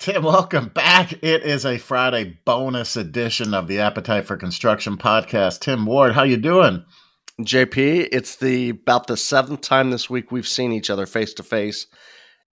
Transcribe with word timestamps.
Tim, 0.00 0.22
welcome 0.22 0.68
back. 0.68 1.12
It 1.22 1.42
is 1.42 1.66
a 1.66 1.76
Friday 1.76 2.38
bonus 2.46 2.96
edition 2.96 3.52
of 3.52 3.68
the 3.68 3.80
Appetite 3.80 4.26
for 4.26 4.38
Construction 4.38 4.96
podcast. 4.96 5.60
Tim 5.60 5.84
Ward, 5.84 6.14
how 6.14 6.22
you 6.22 6.38
doing? 6.38 6.86
JP, 7.38 8.08
it's 8.10 8.36
the 8.36 8.70
about 8.70 9.08
the 9.08 9.18
seventh 9.18 9.60
time 9.60 9.90
this 9.90 10.08
week 10.08 10.32
we've 10.32 10.48
seen 10.48 10.72
each 10.72 10.88
other 10.88 11.04
face 11.04 11.34
to 11.34 11.42
face, 11.42 11.86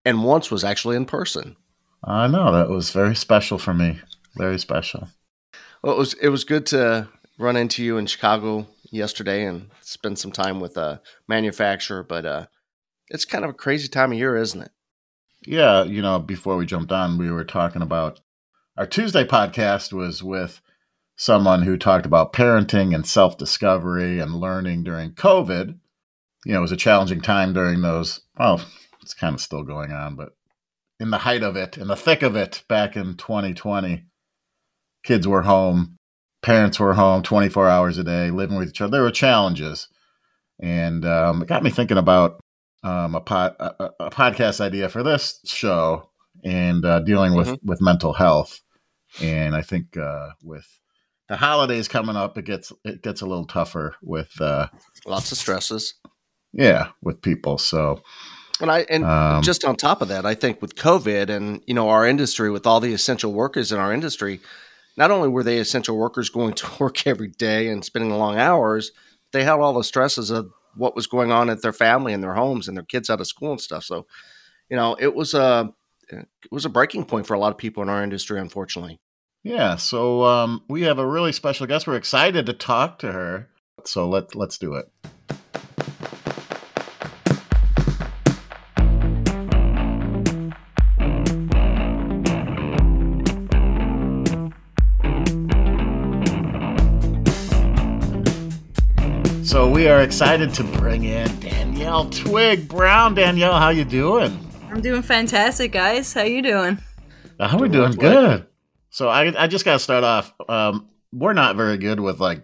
and 0.03 0.25
once 0.25 0.51
was 0.51 0.65
actually 0.65 0.97
in 0.97 1.05
person. 1.05 1.55
I 2.03 2.27
know 2.27 2.51
that 2.51 2.67
was 2.67 2.91
very 2.91 3.15
special 3.15 3.57
for 3.57 3.73
me. 3.73 4.01
Very 4.35 4.59
special. 4.59 5.07
Well, 5.81 5.95
it 5.95 5.99
was 5.99 6.15
it 6.15 6.27
was 6.27 6.43
good 6.43 6.65
to 6.65 7.07
run 7.39 7.55
into 7.55 7.81
you 7.81 7.97
in 7.97 8.07
Chicago 8.07 8.67
yesterday 8.91 9.45
and 9.45 9.69
spend 9.79 10.19
some 10.19 10.33
time 10.33 10.59
with 10.59 10.75
a 10.75 11.01
manufacturer, 11.29 12.03
but 12.03 12.25
uh, 12.25 12.47
it's 13.07 13.23
kind 13.23 13.45
of 13.45 13.51
a 13.51 13.53
crazy 13.53 13.87
time 13.87 14.11
of 14.11 14.17
year, 14.17 14.35
isn't 14.35 14.63
it? 14.63 14.71
Yeah, 15.47 15.83
you 15.83 16.01
know, 16.01 16.19
before 16.19 16.57
we 16.57 16.65
jumped 16.65 16.91
on, 16.91 17.17
we 17.17 17.31
were 17.31 17.45
talking 17.45 17.81
about 17.81 18.19
our 18.77 18.85
Tuesday 18.85 19.23
podcast 19.23 19.93
was 19.93 20.21
with 20.21 20.59
someone 21.15 21.61
who 21.61 21.77
talked 21.77 22.05
about 22.05 22.33
parenting 22.33 22.93
and 22.93 23.07
self 23.07 23.37
discovery 23.37 24.19
and 24.19 24.41
learning 24.41 24.83
during 24.83 25.11
COVID. 25.11 25.79
You 26.45 26.51
know, 26.51 26.59
it 26.59 26.63
was 26.63 26.73
a 26.73 26.77
challenging 26.77 27.21
time 27.21 27.53
during 27.53 27.81
those. 27.81 28.19
Well, 28.37 28.61
it's 29.01 29.13
kind 29.13 29.35
of 29.35 29.39
still 29.39 29.63
going 29.63 29.93
on, 29.93 30.17
but 30.17 30.35
in 30.99 31.11
the 31.11 31.19
height 31.19 31.43
of 31.43 31.55
it, 31.55 31.77
in 31.77 31.87
the 31.87 31.95
thick 31.95 32.23
of 32.23 32.35
it, 32.35 32.63
back 32.67 32.97
in 32.97 33.15
2020, 33.15 34.03
kids 35.03 35.25
were 35.25 35.43
home, 35.43 35.95
parents 36.41 36.77
were 36.77 36.95
home 36.95 37.23
24 37.23 37.69
hours 37.69 37.97
a 37.97 38.03
day, 38.03 38.31
living 38.31 38.57
with 38.57 38.67
each 38.67 38.81
other. 38.81 38.91
There 38.91 39.03
were 39.03 39.11
challenges. 39.11 39.87
And 40.59 41.05
um, 41.05 41.43
it 41.43 41.47
got 41.47 41.63
me 41.63 41.69
thinking 41.69 41.97
about 41.97 42.41
um, 42.87 43.15
a, 43.15 43.21
pod, 43.21 43.55
a, 43.59 43.89
a, 43.99 44.09
podcast 44.09 44.61
idea 44.61 44.87
for 44.87 45.03
this 45.03 45.39
show 45.45 46.09
and 46.43 46.85
uh, 46.85 46.99
dealing 47.01 47.35
with, 47.35 47.47
mm-hmm. 47.47 47.67
with 47.67 47.81
mental 47.81 48.13
health. 48.13 48.61
And 49.21 49.55
I 49.55 49.61
think 49.61 49.97
uh, 49.97 50.29
with 50.43 50.67
the 51.27 51.35
holidays 51.35 51.87
coming 51.87 52.15
up, 52.15 52.37
it 52.37 52.45
gets 52.45 52.71
it 52.83 53.01
gets 53.01 53.21
a 53.21 53.25
little 53.25 53.45
tougher 53.45 53.95
with 54.01 54.39
uh, 54.39 54.67
lots 55.05 55.31
of 55.31 55.37
stresses. 55.37 55.95
Yeah, 56.53 56.89
with 57.01 57.21
people. 57.21 57.57
So, 57.57 58.01
and 58.61 58.71
I 58.71 58.85
and 58.89 59.03
um, 59.03 59.41
just 59.41 59.65
on 59.65 59.75
top 59.75 60.01
of 60.01 60.07
that, 60.09 60.25
I 60.25 60.35
think 60.35 60.61
with 60.61 60.75
COVID 60.75 61.29
and 61.29 61.61
you 61.65 61.73
know 61.73 61.89
our 61.89 62.05
industry, 62.05 62.49
with 62.51 62.67
all 62.67 62.79
the 62.79 62.93
essential 62.93 63.33
workers 63.33 63.71
in 63.71 63.79
our 63.79 63.93
industry, 63.93 64.39
not 64.97 65.11
only 65.11 65.29
were 65.29 65.43
they 65.43 65.57
essential 65.57 65.97
workers 65.97 66.29
going 66.29 66.53
to 66.55 66.69
work 66.79 67.07
every 67.07 67.29
day 67.29 67.69
and 67.69 67.83
spending 67.83 68.11
long 68.11 68.37
hours, 68.37 68.91
they 69.31 69.43
had 69.43 69.59
all 69.59 69.73
the 69.73 69.83
stresses 69.83 70.29
of 70.29 70.51
what 70.77 70.95
was 70.95 71.07
going 71.07 71.31
on 71.31 71.49
at 71.49 71.61
their 71.61 71.73
family 71.73 72.13
and 72.13 72.23
their 72.23 72.33
homes 72.33 72.67
and 72.67 72.77
their 72.77 72.85
kids 72.85 73.09
out 73.09 73.21
of 73.21 73.27
school 73.27 73.51
and 73.51 73.61
stuff. 73.61 73.83
So, 73.83 74.05
you 74.69 74.77
know, 74.77 74.95
it 74.99 75.13
was 75.15 75.33
a 75.33 75.73
it 76.09 76.27
was 76.51 76.65
a 76.65 76.69
breaking 76.69 77.05
point 77.05 77.27
for 77.27 77.33
a 77.33 77.39
lot 77.39 77.51
of 77.51 77.57
people 77.57 77.83
in 77.83 77.89
our 77.89 78.03
industry, 78.03 78.39
unfortunately. 78.39 78.99
Yeah. 79.43 79.75
So 79.77 80.23
um, 80.23 80.63
we 80.67 80.83
have 80.83 80.99
a 80.99 81.05
really 81.05 81.31
special 81.31 81.67
guest. 81.67 81.87
We're 81.87 81.95
excited 81.95 82.45
to 82.45 82.53
talk 82.53 82.99
to 82.99 83.11
her. 83.11 83.49
So 83.85 84.07
let 84.07 84.35
let's 84.35 84.57
do 84.57 84.75
it. 84.75 84.89
We 99.77 99.89
are 99.89 100.01
excited 100.01 100.55
to 100.55 100.63
bring 100.63 101.03
in 101.03 101.39
Danielle 101.39 102.09
Twig 102.09 102.67
Browne. 102.67 103.13
Danielle, 103.13 103.59
how 103.59 103.69
you 103.69 103.85
doing? 103.85 104.35
I'm 104.71 104.81
doing 104.81 105.03
fantastic, 105.03 105.71
guys. 105.71 106.11
How 106.11 106.23
you 106.23 106.41
doing? 106.41 106.79
Uh, 107.39 107.55
we're 107.59 107.67
doing 107.67 107.91
good. 107.91 108.47
So 108.89 109.07
I 109.07 109.43
I 109.43 109.45
just 109.45 109.65
got 109.65 109.73
to 109.73 109.79
start 109.79 110.03
off. 110.03 110.33
Um, 110.49 110.89
we're 111.13 111.33
not 111.33 111.57
very 111.57 111.77
good 111.77 111.99
with 111.99 112.19
like 112.19 112.43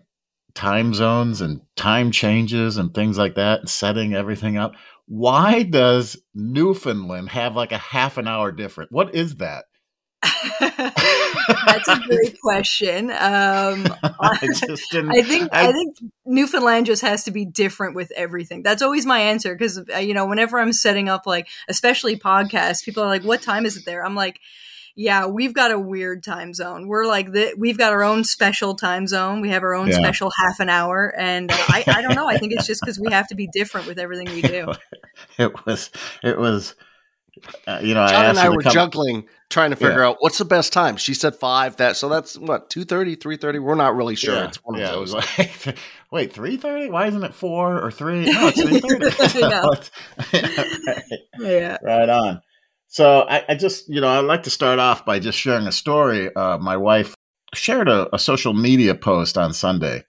time 0.54 0.94
zones 0.94 1.42
and 1.42 1.62
time 1.76 2.12
changes 2.12 2.78
and 2.78 2.94
things 2.94 3.18
like 3.18 3.34
that, 3.34 3.62
and 3.62 3.70
setting 3.70 4.14
everything 4.14 4.58
up. 4.58 4.74
Why 5.08 5.64
does 5.64 6.16
Newfoundland 6.36 7.30
have 7.30 7.56
like 7.56 7.72
a 7.72 7.80
half 7.80 8.20
an 8.20 8.28
hour 8.28 8.52
different? 8.52 8.92
What 8.92 9.16
is 9.16 9.38
that? 9.38 9.66
That's 11.66 11.88
a 11.88 12.00
great 12.08 12.40
question. 12.42 13.10
Um, 13.10 13.88
I, 14.04 14.38
I, 14.42 15.22
think 15.22 15.50
I, 15.52 15.68
I, 15.68 15.72
think 15.72 15.98
Newfoundland 16.26 16.86
just 16.86 17.02
has 17.02 17.24
to 17.26 17.32
be 17.32 17.46
different 17.46 17.96
with 17.96 18.12
everything. 18.16 18.64
That's 18.64 18.82
always 18.82 19.06
my 19.06 19.20
answer 19.20 19.54
because 19.56 19.84
uh, 19.94 19.98
you 19.98 20.14
know 20.14 20.26
whenever 20.26 20.60
I'm 20.60 20.74
setting 20.74 21.10
up 21.10 21.26
like 21.26 21.48
especially 21.68 22.18
podcasts, 22.18 22.84
people 22.84 23.04
are 23.04 23.08
like, 23.08 23.24
"What 23.24 23.42
time 23.42 23.66
is 23.66 23.78
it 23.78 23.86
there?" 23.86 24.06
I'm 24.06 24.16
like. 24.16 24.40
Yeah, 24.96 25.26
we've 25.26 25.56
got 25.56 25.72
a 25.72 25.80
weird 25.80 26.24
time 26.24 26.54
zone. 26.54 26.88
We're 26.88 27.08
like 27.08 27.32
the, 27.32 27.56
we've 27.58 27.80
got 27.80 27.94
our 27.94 28.04
own 28.04 28.24
special 28.24 28.76
time 28.76 29.08
zone. 29.08 29.42
We 29.42 29.50
have 29.50 29.64
our 29.64 29.74
own 29.74 29.88
yeah. 29.88 29.98
special 29.98 30.32
half 30.38 30.60
an 30.60 30.70
hour, 30.70 31.12
and 31.18 31.50
uh, 31.50 31.56
I, 31.58 31.84
I 31.88 32.02
don't 32.04 32.14
know. 32.14 32.28
I 32.28 32.38
think 32.38 32.54
it's 32.54 32.68
just 32.68 32.80
because 32.80 33.00
we 33.00 33.12
have 33.12 33.28
to 33.30 33.36
be 33.36 33.48
different 33.52 33.88
with 33.88 33.98
everything 33.98 34.28
we 34.28 34.42
do. 34.44 34.72
It 35.40 35.66
was 35.66 35.90
it 36.22 36.38
was 36.38 36.76
uh, 37.68 37.80
you 37.82 37.94
know, 37.94 38.06
John 38.08 38.26
I 38.26 38.30
and 38.30 38.40
I 38.40 38.50
were 38.50 38.62
come- 38.62 38.74
juggling 38.74 39.28
trying 39.54 39.70
to 39.70 39.76
figure 39.76 40.00
yeah. 40.00 40.10
out 40.10 40.18
what's 40.20 40.40
the 40.40 40.46
best 40.46 40.74
time. 40.74 40.98
She 40.98 41.14
said 41.14 41.36
five. 41.36 41.78
That 41.78 41.96
so 41.96 42.10
that's 42.10 42.38
what 42.38 42.70
2.30, 42.70 43.18
3.30? 43.18 43.62
We're 43.62 43.76
not 43.76 43.96
really 43.96 44.16
sure. 44.16 44.36
Yeah. 44.36 44.48
It's 44.48 44.58
one 44.64 44.80
yeah, 44.80 44.88
of 44.88 44.92
those. 44.92 45.14
Like, 45.14 45.78
wait, 46.12 46.34
three 46.34 46.58
thirty? 46.58 46.90
Why 46.90 47.08
isn't 47.08 47.24
it 47.24 47.34
four 47.34 47.80
or 47.82 47.92
three? 47.92 48.26
No, 48.26 48.52
it's 48.54 48.62
three 48.62 48.80
thirty. 50.40 51.04
yeah, 51.40 51.78
right 51.84 52.10
on. 52.10 52.42
So 52.88 53.22
I, 53.22 53.44
I, 53.50 53.56
just 53.56 53.88
you 53.88 54.02
know 54.02 54.10
I'd 54.10 54.26
like 54.26 54.44
to 54.44 54.50
start 54.50 54.80
off 54.80 55.06
by 55.06 55.20
just 55.20 55.38
sharing 55.38 55.68
a 55.68 55.72
story. 55.72 56.34
Uh, 56.36 56.58
my 56.58 56.78
wife 56.78 57.16
shared 57.54 57.88
a, 57.88 58.14
a 58.14 58.20
social 58.20 58.54
media 58.54 58.96
post 58.96 59.38
on 59.38 59.54
Sunday, 59.54 60.04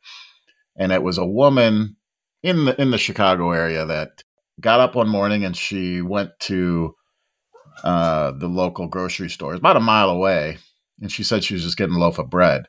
and 0.77 0.91
it 0.91 1.03
was 1.03 1.19
a 1.19 1.27
woman 1.27 1.97
in 2.43 2.65
the 2.65 2.81
in 2.81 2.91
the 2.91 2.99
Chicago 2.99 3.53
area 3.53 3.85
that 3.87 4.23
got 4.61 4.81
up 4.81 4.95
one 4.95 5.09
morning 5.09 5.45
and 5.45 5.57
she 5.57 6.01
went 6.01 6.31
to 6.39 6.95
uh, 7.83 8.33
the 8.33 8.49
local 8.49 8.87
grocery 8.87 9.31
store. 9.31 9.55
About 9.55 9.77
a 9.77 9.81
mile 9.81 10.11
away. 10.11 10.59
And 11.01 11.11
she 11.11 11.25
said 11.25 11.43
she 11.43 11.55
was 11.55 11.65
just 11.65 11.77
getting 11.77 11.97
a 11.97 11.99
loaf 11.99 12.19
of 12.19 12.31
bread. 12.31 12.67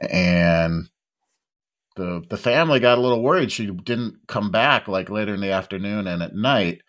And 0.00 0.88
the 1.96 2.22
the 2.28 2.36
family 2.36 2.80
got 2.80 2.98
a 2.98 3.00
little 3.00 3.22
worried. 3.22 3.50
She 3.50 3.66
didn't 3.66 4.16
come 4.28 4.50
back 4.50 4.88
like 4.88 5.10
later 5.10 5.34
in 5.34 5.40
the 5.40 5.52
afternoon 5.52 6.06
and 6.06 6.22
at 6.22 6.34
night. 6.34 6.82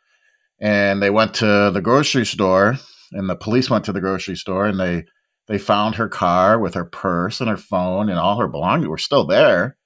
And 0.59 1.01
they 1.01 1.09
went 1.09 1.35
to 1.35 1.71
the 1.73 1.81
grocery 1.81 2.25
store 2.25 2.75
and 3.11 3.29
the 3.29 3.35
police 3.35 3.69
went 3.69 3.85
to 3.85 3.93
the 3.93 4.01
grocery 4.01 4.35
store 4.35 4.65
and 4.65 4.79
they 4.79 5.05
they 5.47 5.57
found 5.57 5.95
her 5.95 6.09
car 6.09 6.59
with 6.59 6.73
her 6.73 6.85
purse 6.85 7.39
and 7.39 7.49
her 7.49 7.57
phone 7.57 8.09
and 8.09 8.19
all 8.19 8.39
her 8.39 8.49
belongings 8.49 8.89
were 8.89 8.97
still 8.97 9.25
there. 9.25 9.77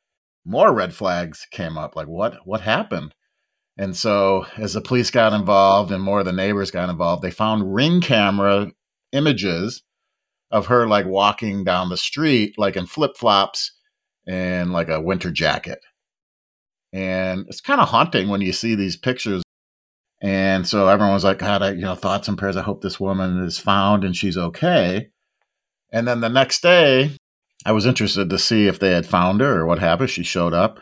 More 0.43 0.73
red 0.73 0.93
flags 0.93 1.45
came 1.51 1.77
up 1.77 1.95
like 1.95 2.07
what 2.07 2.35
what 2.45 2.61
happened? 2.61 3.13
And 3.81 3.97
so, 3.97 4.45
as 4.59 4.73
the 4.73 4.81
police 4.81 5.09
got 5.09 5.33
involved 5.33 5.91
and 5.91 6.03
more 6.03 6.19
of 6.19 6.25
the 6.25 6.31
neighbors 6.31 6.69
got 6.69 6.91
involved, 6.91 7.23
they 7.23 7.31
found 7.31 7.73
ring 7.73 7.99
camera 7.99 8.71
images 9.11 9.81
of 10.51 10.67
her 10.67 10.87
like 10.87 11.07
walking 11.07 11.63
down 11.63 11.89
the 11.89 11.97
street, 11.97 12.53
like 12.59 12.75
in 12.75 12.85
flip 12.85 13.17
flops 13.17 13.71
and 14.27 14.71
like 14.71 14.87
a 14.87 15.01
winter 15.01 15.31
jacket. 15.31 15.79
And 16.93 17.47
it's 17.47 17.59
kind 17.59 17.81
of 17.81 17.89
haunting 17.89 18.29
when 18.29 18.41
you 18.41 18.53
see 18.53 18.75
these 18.75 18.97
pictures. 18.97 19.41
And 20.21 20.67
so 20.67 20.87
everyone 20.87 21.15
was 21.15 21.23
like, 21.23 21.39
God, 21.39 21.63
I, 21.63 21.71
you 21.71 21.81
know, 21.81 21.95
thoughts 21.95 22.27
and 22.27 22.37
prayers. 22.37 22.57
I 22.57 22.61
hope 22.61 22.83
this 22.83 22.99
woman 22.99 23.43
is 23.43 23.57
found 23.57 24.03
and 24.03 24.15
she's 24.15 24.37
okay. 24.37 25.07
And 25.91 26.07
then 26.07 26.21
the 26.21 26.29
next 26.29 26.61
day, 26.61 27.17
I 27.65 27.71
was 27.71 27.87
interested 27.87 28.29
to 28.29 28.37
see 28.37 28.67
if 28.67 28.77
they 28.77 28.91
had 28.91 29.07
found 29.07 29.41
her 29.41 29.61
or 29.61 29.65
what 29.65 29.79
happened. 29.79 30.11
She 30.11 30.21
showed 30.21 30.53
up 30.53 30.77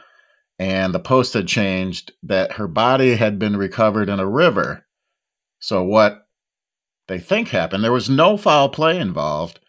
and 0.59 0.93
the 0.93 0.99
post 0.99 1.33
had 1.33 1.47
changed 1.47 2.11
that 2.23 2.53
her 2.53 2.67
body 2.67 3.15
had 3.15 3.39
been 3.39 3.55
recovered 3.55 4.09
in 4.09 4.19
a 4.19 4.27
river. 4.27 4.85
So 5.59 5.83
what 5.83 6.27
they 7.07 7.19
think 7.19 7.47
happened, 7.47 7.83
there 7.83 7.93
was 7.93 8.09
no 8.09 8.35
foul 8.35 8.67
play 8.69 8.99
involved, 8.99 9.61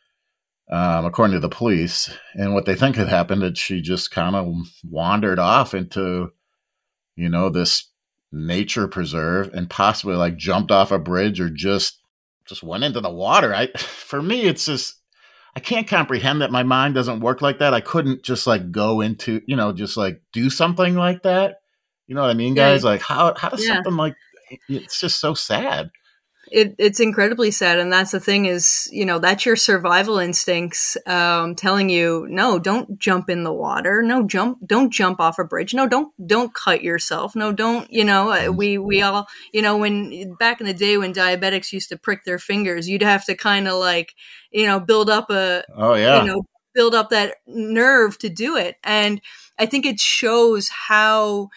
um, 0.71 1.05
according 1.07 1.35
to 1.35 1.41
the 1.41 1.49
police. 1.49 2.13
And 2.35 2.55
what 2.55 2.67
they 2.67 2.75
think 2.75 2.97
had 2.97 3.09
happened 3.09 3.45
is 3.45 3.57
she 3.57 3.81
just 3.81 4.11
kind 4.11 4.35
of 4.35 4.53
wandered 4.85 5.39
off 5.39 5.75
into, 5.75 6.33
you 7.15 7.29
know, 7.29 7.51
this 7.51 7.89
nature 8.33 8.89
preserve 8.89 9.53
and 9.55 9.71
possibly 9.71 10.17
like 10.17 10.37
jumped 10.37 10.71
off 10.71 10.93
a 10.93 10.99
bridge 10.99 11.41
or 11.41 11.51
just 11.51 12.01
just 12.47 12.63
went 12.65 12.83
into 12.83 13.01
the 13.01 13.11
water. 13.11 13.55
I 13.55 13.69
for 13.79 14.21
me, 14.21 14.43
it's 14.43 14.67
just 14.67 15.00
I 15.57 15.61
can't 15.61 15.89
comprehend 15.89 16.43
that 16.43 16.53
my 16.53 16.63
mind 16.63 16.95
doesn't 16.95 17.21
work 17.21 17.43
like 17.43 17.59
that. 17.59 17.75
I 17.75 17.81
couldn't 17.81 18.23
just 18.23 18.47
like 18.47 18.71
go 18.71 19.01
into, 19.01 19.43
you 19.47 19.57
know, 19.57 19.73
just 19.73 19.97
like 19.97 20.23
do 20.33 20.49
something 20.49 20.95
like 20.95 21.23
that. 21.25 21.57
You 22.07 22.15
know 22.15 22.23
what 22.23 22.31
I 22.31 22.35
mean, 22.35 22.55
guys? 22.55 22.83
Yeah. 22.83 22.91
Like 22.91 23.03
how 23.03 23.35
how 23.37 23.49
does 23.49 23.67
yeah. 23.67 23.75
something 23.75 23.97
like 23.97 24.15
it's 24.69 25.01
just 25.01 25.21
so 25.21 25.35
sad. 25.35 25.91
It, 26.51 26.75
it's 26.79 26.99
incredibly 26.99 27.51
sad. 27.51 27.79
And 27.79 27.93
that's 27.93 28.11
the 28.11 28.21
thing 28.21 28.47
is 28.47 28.89
you 28.91 29.05
know 29.05 29.19
that's 29.19 29.47
your 29.47 29.57
survival 29.57 30.19
instincts 30.19 30.97
um, 31.07 31.55
telling 31.55 31.89
you 31.89 32.27
no 32.29 32.59
don't 32.59 32.99
jump 32.99 33.31
in 33.31 33.45
the 33.45 33.53
water. 33.53 34.03
No 34.03 34.27
jump 34.27 34.59
don't 34.67 34.93
jump 34.93 35.21
off 35.21 35.39
a 35.39 35.45
bridge. 35.45 35.75
No 35.75 35.87
don't 35.87 36.13
don't 36.27 36.53
cut 36.53 36.83
yourself. 36.83 37.37
No 37.37 37.53
don't 37.53 37.91
you 37.93 38.05
know 38.05 38.33
uh, 38.33 38.51
we 38.51 38.79
we 38.79 39.01
all 39.03 39.27
you 39.53 39.63
know 39.63 39.77
when 39.77 40.35
back 40.35 40.61
in 40.61 40.67
the 40.67 40.75
day 40.75 40.99
when 40.99 41.15
diabetics 41.15 41.73
used 41.73 41.89
to 41.91 41.99
prick 41.99 42.25
their 42.25 42.39
fingers 42.39 42.89
you'd 42.89 43.03
have 43.03 43.25
to 43.27 43.37
kind 43.37 43.69
of 43.69 43.75
like 43.75 44.15
you 44.51 44.67
know 44.67 44.81
build 44.81 45.09
up 45.09 45.31
a 45.31 45.65
oh 45.77 45.95
yeah. 45.95 46.21
you 46.21 46.27
know 46.27 46.43
build 46.75 46.95
up 46.95 47.11
that 47.11 47.37
nerve 47.47 48.19
to 48.19 48.29
do 48.29 48.57
it. 48.57 48.77
And 48.83 49.21
i 49.59 49.67
think 49.67 49.87
it 49.87 50.01
shows 50.01 50.69
how 50.69 51.49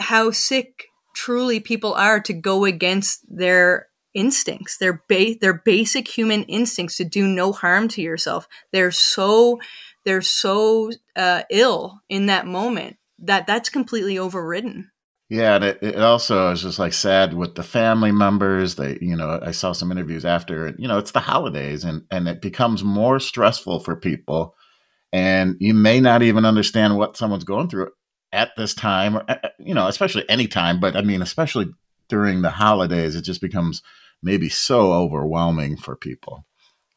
how 0.00 0.30
sick 0.30 0.86
truly 1.14 1.60
people 1.60 1.94
are 1.94 2.20
to 2.20 2.32
go 2.32 2.64
against 2.64 3.20
their 3.28 3.88
instincts. 4.14 4.78
Their 4.78 5.02
ba- 5.08 5.38
their 5.40 5.54
basic 5.54 6.08
human 6.08 6.44
instincts 6.44 6.96
to 6.98 7.04
do 7.04 7.26
no 7.26 7.52
harm 7.52 7.88
to 7.88 8.02
yourself. 8.02 8.48
They're 8.72 8.90
so 8.90 9.60
they're 10.04 10.22
so 10.22 10.90
uh, 11.16 11.42
ill 11.50 12.00
in 12.08 12.26
that 12.26 12.46
moment 12.46 12.96
that 13.18 13.46
that's 13.46 13.68
completely 13.68 14.18
overridden. 14.18 14.90
Yeah 15.30 15.56
and 15.56 15.64
it, 15.64 15.78
it 15.82 15.98
also 16.00 16.52
is 16.52 16.62
just 16.62 16.78
like 16.78 16.92
sad 16.92 17.34
with 17.34 17.54
the 17.54 17.62
family 17.62 18.12
members. 18.12 18.76
They 18.76 18.98
you 19.00 19.16
know 19.16 19.40
i 19.42 19.50
saw 19.50 19.72
some 19.72 19.90
interviews 19.90 20.24
after 20.24 20.74
you 20.78 20.86
know 20.86 20.98
it's 20.98 21.12
the 21.12 21.20
holidays 21.20 21.84
and 21.84 22.04
and 22.10 22.28
it 22.28 22.40
becomes 22.42 22.84
more 22.84 23.18
stressful 23.20 23.80
for 23.80 23.96
people. 23.96 24.54
And 25.12 25.56
you 25.60 25.74
may 25.74 26.00
not 26.00 26.22
even 26.22 26.44
understand 26.44 26.96
what 26.98 27.16
someone's 27.16 27.44
going 27.44 27.68
through 27.68 27.90
at 28.34 28.50
this 28.56 28.74
time 28.74 29.16
or 29.16 29.24
uh, 29.28 29.36
uh, 29.44 29.48
you 29.58 29.72
know 29.72 29.86
especially 29.86 30.28
any 30.28 30.48
time 30.48 30.80
but 30.80 30.96
i 30.96 31.00
mean 31.02 31.22
especially 31.22 31.66
during 32.08 32.42
the 32.42 32.50
holidays 32.50 33.14
it 33.14 33.22
just 33.22 33.40
becomes 33.40 33.80
maybe 34.24 34.48
so 34.48 34.92
overwhelming 34.92 35.76
for 35.76 35.94
people. 35.94 36.44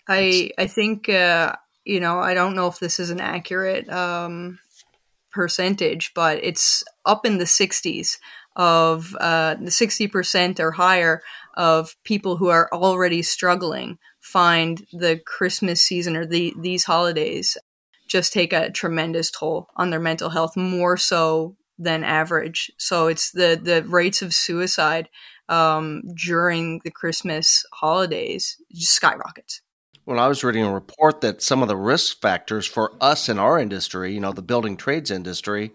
I 0.08 0.52
I 0.58 0.68
think 0.68 1.10
uh, 1.10 1.56
you 1.86 2.00
know 2.00 2.20
I 2.20 2.34
don't 2.34 2.56
know 2.56 2.68
if 2.68 2.80
this 2.80 3.00
is 3.00 3.10
an 3.10 3.20
accurate 3.20 3.90
um, 3.90 4.60
percentage, 5.32 6.14
but 6.16 6.44
it's 6.44 6.84
up 7.06 7.26
in 7.26 7.38
the 7.38 7.44
60s 7.44 8.18
of 8.56 9.16
uh, 9.20 9.54
the 9.54 9.70
60% 9.70 10.60
or 10.60 10.72
higher 10.72 11.22
of 11.56 11.96
people 12.04 12.38
who 12.38 12.48
are 12.48 12.68
already 12.74 13.22
struggling 13.22 14.00
find 14.20 14.88
the 14.92 15.22
Christmas 15.26 15.80
season 15.80 16.18
or 16.18 16.26
the 16.26 16.54
these 16.60 16.86
holidays 16.86 17.56
just 18.08 18.34
take 18.34 18.54
a 18.54 18.72
tremendous 18.72 19.30
toll 19.30 19.68
on 19.76 19.90
their 19.90 20.00
mental 20.00 20.30
health 20.30 20.58
more 20.58 20.98
so 20.98 21.56
than 21.78 22.04
average. 22.04 22.72
So 22.78 23.08
it's 23.08 23.32
the 23.32 23.60
the 23.62 23.84
rates 23.84 24.22
of 24.22 24.34
suicide 24.34 25.10
um, 25.50 26.02
during 26.16 26.82
the 26.84 26.92
Christmas 26.92 27.66
holidays 27.74 28.58
just 28.74 28.94
skyrockets. 28.94 29.62
Well, 30.06 30.20
I 30.20 30.28
was 30.28 30.44
reading 30.44 30.64
a 30.64 30.74
report 30.74 31.20
that 31.22 31.42
some 31.42 31.62
of 31.62 31.68
the 31.68 31.76
risk 31.76 32.22
factors 32.22 32.66
for 32.66 32.94
us 33.02 33.28
in 33.28 33.38
our 33.38 33.60
industry, 33.60 34.14
you 34.14 34.22
know, 34.22 34.32
the 34.32 34.42
building 34.42 34.78
trades 34.78 35.12
industry, 35.12 35.74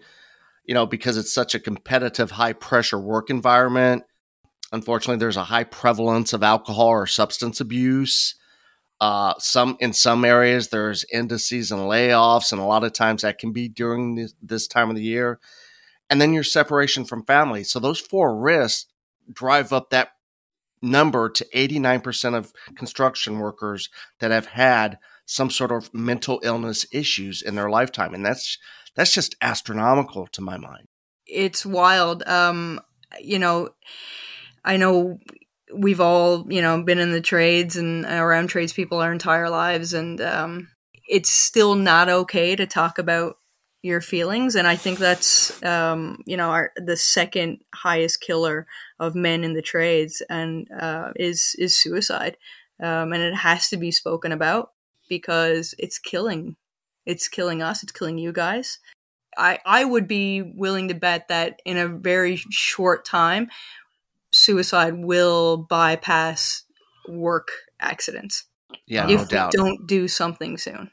you 0.65 0.73
know, 0.73 0.87
because 0.87 1.17
it's 1.17 1.33
such 1.33 1.53
a 1.53 1.59
competitive, 1.59 2.31
high 2.31 2.53
pressure 2.53 2.99
work 2.99 3.29
environment. 3.29 4.03
Unfortunately, 4.71 5.19
there's 5.19 5.37
a 5.37 5.43
high 5.43 5.65
prevalence 5.65 6.33
of 6.33 6.41
alcohol 6.41 6.87
or 6.87 7.05
substance 7.05 7.61
abuse. 7.61 8.33
Uh, 8.99 9.33
some 9.37 9.77
in 9.79 9.93
some 9.93 10.25
areas 10.25 10.69
there's 10.69 11.05
indices 11.13 11.71
and 11.71 11.81
layoffs, 11.81 12.51
and 12.51 12.59
a 12.59 12.65
lot 12.65 12.83
of 12.83 12.93
times 12.93 13.21
that 13.21 13.37
can 13.37 13.51
be 13.51 13.67
during 13.67 14.15
this, 14.15 14.33
this 14.41 14.65
time 14.65 14.89
of 14.89 14.95
the 14.95 15.03
year. 15.03 15.39
And 16.09 16.19
then 16.19 16.33
your 16.33 16.43
separation 16.43 17.05
from 17.05 17.25
family. 17.25 17.63
So 17.63 17.79
those 17.79 17.99
four 17.99 18.35
risks 18.35 18.87
drive 19.31 19.71
up 19.73 19.89
that 19.89 20.09
number 20.81 21.29
to 21.29 21.45
89% 21.55 22.35
of 22.35 22.51
construction 22.75 23.39
workers 23.39 23.89
that 24.19 24.31
have 24.31 24.47
had 24.47 24.99
some 25.25 25.49
sort 25.49 25.71
of 25.71 25.93
mental 25.93 26.41
illness 26.43 26.85
issues 26.91 27.41
in 27.41 27.55
their 27.55 27.69
lifetime 27.69 28.13
and 28.13 28.25
that's 28.25 28.57
that's 28.95 29.13
just 29.13 29.35
astronomical 29.41 30.27
to 30.27 30.41
my 30.41 30.57
mind. 30.57 30.87
It's 31.25 31.65
wild. 31.65 32.21
Um 32.23 32.81
you 33.19 33.39
know 33.39 33.69
i 34.63 34.77
know 34.77 35.19
we've 35.73 36.01
all 36.01 36.51
you 36.51 36.61
know 36.61 36.81
been 36.83 36.99
in 36.99 37.11
the 37.11 37.21
trades 37.21 37.75
and 37.75 38.05
around 38.05 38.47
tradespeople 38.47 38.99
our 38.99 39.11
entire 39.11 39.49
lives 39.49 39.93
and 39.93 40.21
um 40.21 40.67
it's 41.07 41.29
still 41.29 41.75
not 41.75 42.09
okay 42.09 42.55
to 42.55 42.65
talk 42.65 42.97
about 42.97 43.35
your 43.83 44.01
feelings 44.01 44.55
and 44.55 44.65
i 44.65 44.75
think 44.75 44.97
that's 44.97 45.61
um, 45.63 46.23
you 46.25 46.35
know 46.37 46.49
our, 46.49 46.71
the 46.77 46.97
second 46.97 47.59
highest 47.75 48.21
killer 48.21 48.65
of 49.03 49.15
men 49.15 49.43
in 49.43 49.53
the 49.53 49.61
trades 49.61 50.21
and 50.29 50.67
uh, 50.71 51.11
is 51.15 51.55
is 51.59 51.77
suicide. 51.77 52.37
Um, 52.81 53.13
and 53.13 53.21
it 53.21 53.35
has 53.35 53.69
to 53.69 53.77
be 53.77 53.91
spoken 53.91 54.31
about 54.31 54.71
because 55.09 55.75
it's 55.77 55.99
killing 55.99 56.55
it's 57.05 57.27
killing 57.27 57.61
us 57.61 57.83
it's 57.83 57.91
killing 57.91 58.17
you 58.17 58.31
guys. 58.31 58.79
I 59.37 59.59
i 59.65 59.83
would 59.83 60.07
be 60.07 60.41
willing 60.41 60.87
to 60.87 60.93
bet 60.93 61.27
that 61.27 61.61
in 61.65 61.77
a 61.77 61.87
very 61.87 62.37
short 62.49 63.05
time 63.05 63.49
suicide 64.31 64.95
will 65.03 65.57
bypass 65.57 66.63
work 67.07 67.49
accidents. 67.79 68.45
Yeah 68.87 69.09
if 69.09 69.21
no 69.21 69.27
doubt. 69.27 69.51
don't 69.51 69.85
do 69.85 70.07
something 70.07 70.57
soon 70.57 70.91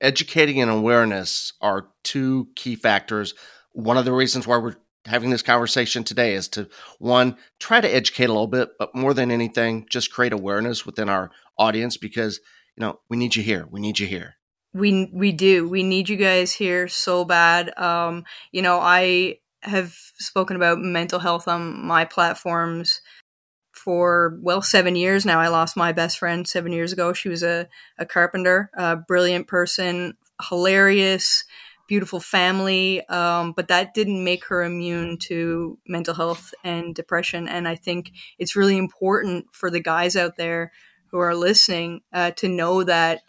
educating 0.00 0.60
and 0.60 0.70
awareness 0.70 1.52
are 1.60 1.88
two 2.02 2.48
key 2.54 2.76
factors. 2.76 3.34
One 3.72 3.96
of 3.96 4.04
the 4.04 4.12
reasons 4.12 4.46
why 4.46 4.58
we're 4.58 4.76
having 5.04 5.30
this 5.30 5.42
conversation 5.42 6.04
today 6.04 6.34
is 6.34 6.48
to 6.48 6.68
one 6.98 7.36
try 7.58 7.80
to 7.80 7.88
educate 7.88 8.24
a 8.24 8.32
little 8.32 8.46
bit, 8.46 8.70
but 8.78 8.94
more 8.94 9.14
than 9.14 9.30
anything, 9.30 9.86
just 9.90 10.12
create 10.12 10.32
awareness 10.32 10.84
within 10.84 11.08
our 11.08 11.30
audience 11.58 11.96
because 11.96 12.40
you 12.76 12.80
know 12.80 13.00
we 13.08 13.16
need 13.16 13.36
you 13.36 13.42
here. 13.42 13.66
We 13.70 13.80
need 13.80 13.98
you 13.98 14.06
here. 14.06 14.36
We 14.74 15.10
we 15.12 15.32
do. 15.32 15.68
We 15.68 15.82
need 15.82 16.08
you 16.08 16.16
guys 16.16 16.52
here 16.52 16.88
so 16.88 17.24
bad. 17.24 17.76
Um, 17.78 18.24
you 18.52 18.62
know, 18.62 18.78
I 18.80 19.38
have 19.62 19.92
spoken 20.18 20.56
about 20.56 20.78
mental 20.78 21.18
health 21.18 21.48
on 21.48 21.84
my 21.84 22.04
platforms 22.04 23.00
for 23.86 24.36
well 24.42 24.62
seven 24.62 24.96
years 24.96 25.24
now. 25.24 25.38
I 25.38 25.46
lost 25.46 25.76
my 25.76 25.92
best 25.92 26.18
friend 26.18 26.46
seven 26.46 26.72
years 26.72 26.92
ago. 26.92 27.12
She 27.12 27.28
was 27.28 27.44
a, 27.44 27.68
a 27.98 28.04
carpenter, 28.04 28.68
a 28.74 28.96
brilliant 28.96 29.46
person, 29.46 30.14
hilarious, 30.48 31.44
beautiful 31.86 32.18
family, 32.18 33.06
um, 33.06 33.52
but 33.52 33.68
that 33.68 33.94
didn't 33.94 34.24
make 34.24 34.44
her 34.46 34.64
immune 34.64 35.18
to 35.18 35.78
mental 35.86 36.14
health 36.14 36.52
and 36.64 36.96
depression. 36.96 37.46
And 37.46 37.68
I 37.68 37.76
think 37.76 38.10
it's 38.40 38.56
really 38.56 38.76
important 38.76 39.46
for 39.52 39.70
the 39.70 39.78
guys 39.78 40.16
out 40.16 40.36
there 40.36 40.72
who 41.12 41.18
are 41.18 41.36
listening 41.36 42.00
uh, 42.12 42.32
to 42.32 42.48
know 42.48 42.82
that. 42.82 43.20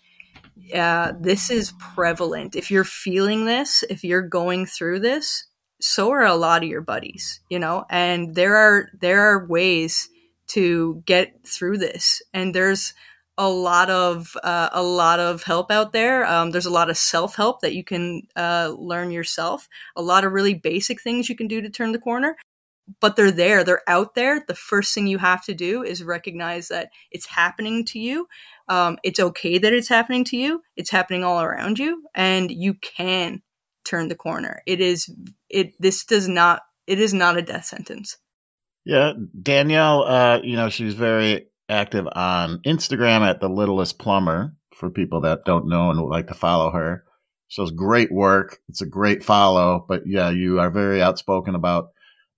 Uh, 0.73 1.13
this 1.21 1.51
is 1.51 1.71
prevalent. 1.93 2.55
If 2.55 2.71
you're 2.71 2.83
feeling 2.83 3.45
this, 3.45 3.83
if 3.91 4.03
you're 4.03 4.23
going 4.23 4.65
through 4.65 5.01
this, 5.01 5.45
so 5.79 6.09
are 6.09 6.25
a 6.25 6.33
lot 6.33 6.63
of 6.63 6.67
your 6.67 6.81
buddies, 6.81 7.41
you 7.47 7.59
know, 7.59 7.85
and 7.91 8.33
there 8.33 8.55
are 8.55 8.89
there 8.99 9.21
are 9.21 9.45
ways 9.45 10.09
to 10.49 11.03
get 11.05 11.47
through 11.47 11.77
this. 11.77 12.21
And 12.33 12.53
there's 12.53 12.93
a 13.37 13.49
lot 13.49 13.89
of 13.89 14.35
uh, 14.43 14.69
a 14.71 14.81
lot 14.81 15.19
of 15.19 15.43
help 15.43 15.71
out 15.71 15.93
there. 15.93 16.25
Um, 16.25 16.51
there's 16.51 16.65
a 16.65 16.71
lot 16.71 16.89
of 16.89 16.97
self 16.97 17.35
help 17.35 17.61
that 17.61 17.75
you 17.75 17.83
can 17.83 18.23
uh, 18.35 18.73
learn 18.77 19.11
yourself. 19.11 19.69
A 19.95 20.01
lot 20.01 20.23
of 20.23 20.31
really 20.31 20.55
basic 20.55 21.01
things 21.01 21.29
you 21.29 21.35
can 21.35 21.47
do 21.47 21.61
to 21.61 21.69
turn 21.69 21.91
the 21.91 21.99
corner. 21.99 22.35
But 23.01 23.17
they're 23.17 23.31
there. 23.31 23.65
They're 23.65 23.81
out 23.87 24.15
there. 24.15 24.45
The 24.47 24.55
first 24.55 24.95
thing 24.95 25.07
you 25.07 25.17
have 25.17 25.43
to 25.43 25.53
do 25.53 25.83
is 25.83 26.03
recognize 26.03 26.69
that 26.69 26.89
it's 27.11 27.25
happening 27.25 27.83
to 27.85 27.99
you. 27.99 28.27
Um, 28.69 28.97
it's 29.03 29.19
okay 29.19 29.57
that 29.57 29.73
it's 29.73 29.89
happening 29.89 30.23
to 30.25 30.37
you. 30.37 30.63
It's 30.77 30.89
happening 30.89 31.21
all 31.21 31.41
around 31.41 31.79
you, 31.79 32.03
and 32.15 32.49
you 32.49 32.75
can 32.75 33.41
turn 33.83 34.07
the 34.07 34.15
corner. 34.15 34.61
It 34.65 34.79
is. 34.79 35.13
It. 35.49 35.73
This 35.79 36.05
does 36.05 36.27
not. 36.27 36.61
It 36.87 36.99
is 36.99 37.13
not 37.13 37.37
a 37.37 37.41
death 37.41 37.65
sentence. 37.65 38.17
Yeah, 38.87 39.11
Danielle, 39.43 40.03
uh, 40.03 40.39
you 40.41 40.55
know, 40.55 40.69
she's 40.69 40.93
very 40.93 41.47
active 41.67 42.07
on 42.09 42.61
Instagram 42.65 43.19
at 43.19 43.41
the 43.41 43.49
littlest 43.49 43.99
plumber 43.99 44.55
for 44.73 44.89
people 44.89 45.19
that 45.21 45.43
don't 45.43 45.67
know 45.67 45.91
and 45.91 46.01
would 46.01 46.09
like 46.09 46.27
to 46.27 46.33
follow 46.33 46.71
her. 46.71 47.03
She 47.49 47.61
does 47.61 47.71
great 47.71 48.13
work. 48.13 48.59
It's 48.69 48.81
a 48.81 48.85
great 48.85 49.25
follow, 49.25 49.83
but 49.89 50.03
yeah, 50.05 50.29
you 50.29 50.61
are 50.61 50.69
very 50.69 51.01
outspoken 51.01 51.53
about 51.53 51.89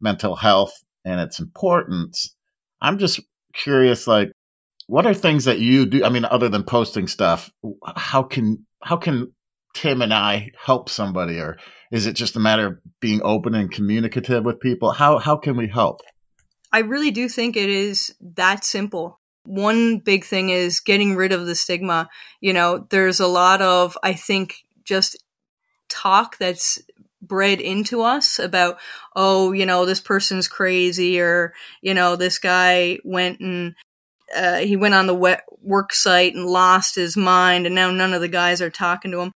mental 0.01 0.35
health 0.35 0.73
and 1.05 1.19
its 1.19 1.39
importance. 1.39 2.35
I'm 2.81 2.97
just 2.97 3.19
curious, 3.53 4.07
like, 4.07 4.31
what 4.87 5.05
are 5.05 5.13
things 5.13 5.45
that 5.45 5.59
you 5.59 5.85
do? 5.85 6.03
I 6.03 6.09
mean, 6.09 6.25
other 6.25 6.49
than 6.49 6.63
posting 6.63 7.07
stuff, 7.07 7.51
how 7.95 8.23
can 8.23 8.65
how 8.81 8.97
can 8.97 9.33
Tim 9.75 10.01
and 10.01 10.11
I 10.11 10.49
help 10.65 10.89
somebody, 10.89 11.37
or 11.37 11.59
is 11.91 12.07
it 12.07 12.13
just 12.13 12.35
a 12.35 12.39
matter 12.39 12.65
of 12.65 12.79
being 12.99 13.21
open 13.23 13.53
and 13.53 13.71
communicative 13.71 14.43
with 14.43 14.59
people? 14.59 14.91
How 14.91 15.19
how 15.19 15.37
can 15.37 15.55
we 15.55 15.67
help? 15.67 16.01
I 16.71 16.79
really 16.79 17.11
do 17.11 17.27
think 17.27 17.55
it 17.55 17.69
is 17.69 18.13
that 18.35 18.63
simple. 18.63 19.19
One 19.43 19.99
big 19.99 20.23
thing 20.25 20.49
is 20.49 20.79
getting 20.79 21.15
rid 21.15 21.31
of 21.31 21.45
the 21.45 21.55
stigma. 21.55 22.09
You 22.41 22.53
know, 22.53 22.87
there's 22.89 23.19
a 23.19 23.27
lot 23.27 23.61
of, 23.61 23.97
I 24.03 24.13
think, 24.13 24.63
just 24.83 25.17
talk 25.89 26.37
that's 26.37 26.79
bred 27.21 27.59
into 27.59 28.01
us 28.01 28.39
about 28.39 28.79
oh 29.15 29.51
you 29.51 29.65
know 29.65 29.85
this 29.85 29.99
person's 29.99 30.47
crazy 30.47 31.19
or 31.19 31.53
you 31.81 31.93
know 31.93 32.15
this 32.15 32.39
guy 32.39 32.97
went 33.03 33.39
and 33.41 33.75
uh, 34.35 34.57
he 34.59 34.75
went 34.77 34.93
on 34.93 35.07
the 35.07 35.37
work 35.61 35.93
site 35.93 36.35
and 36.35 36.45
lost 36.45 36.95
his 36.95 37.17
mind 37.17 37.65
and 37.65 37.75
now 37.75 37.91
none 37.91 38.13
of 38.13 38.21
the 38.21 38.27
guys 38.29 38.61
are 38.61 38.69
talking 38.69 39.11
to 39.11 39.19
him 39.19 39.31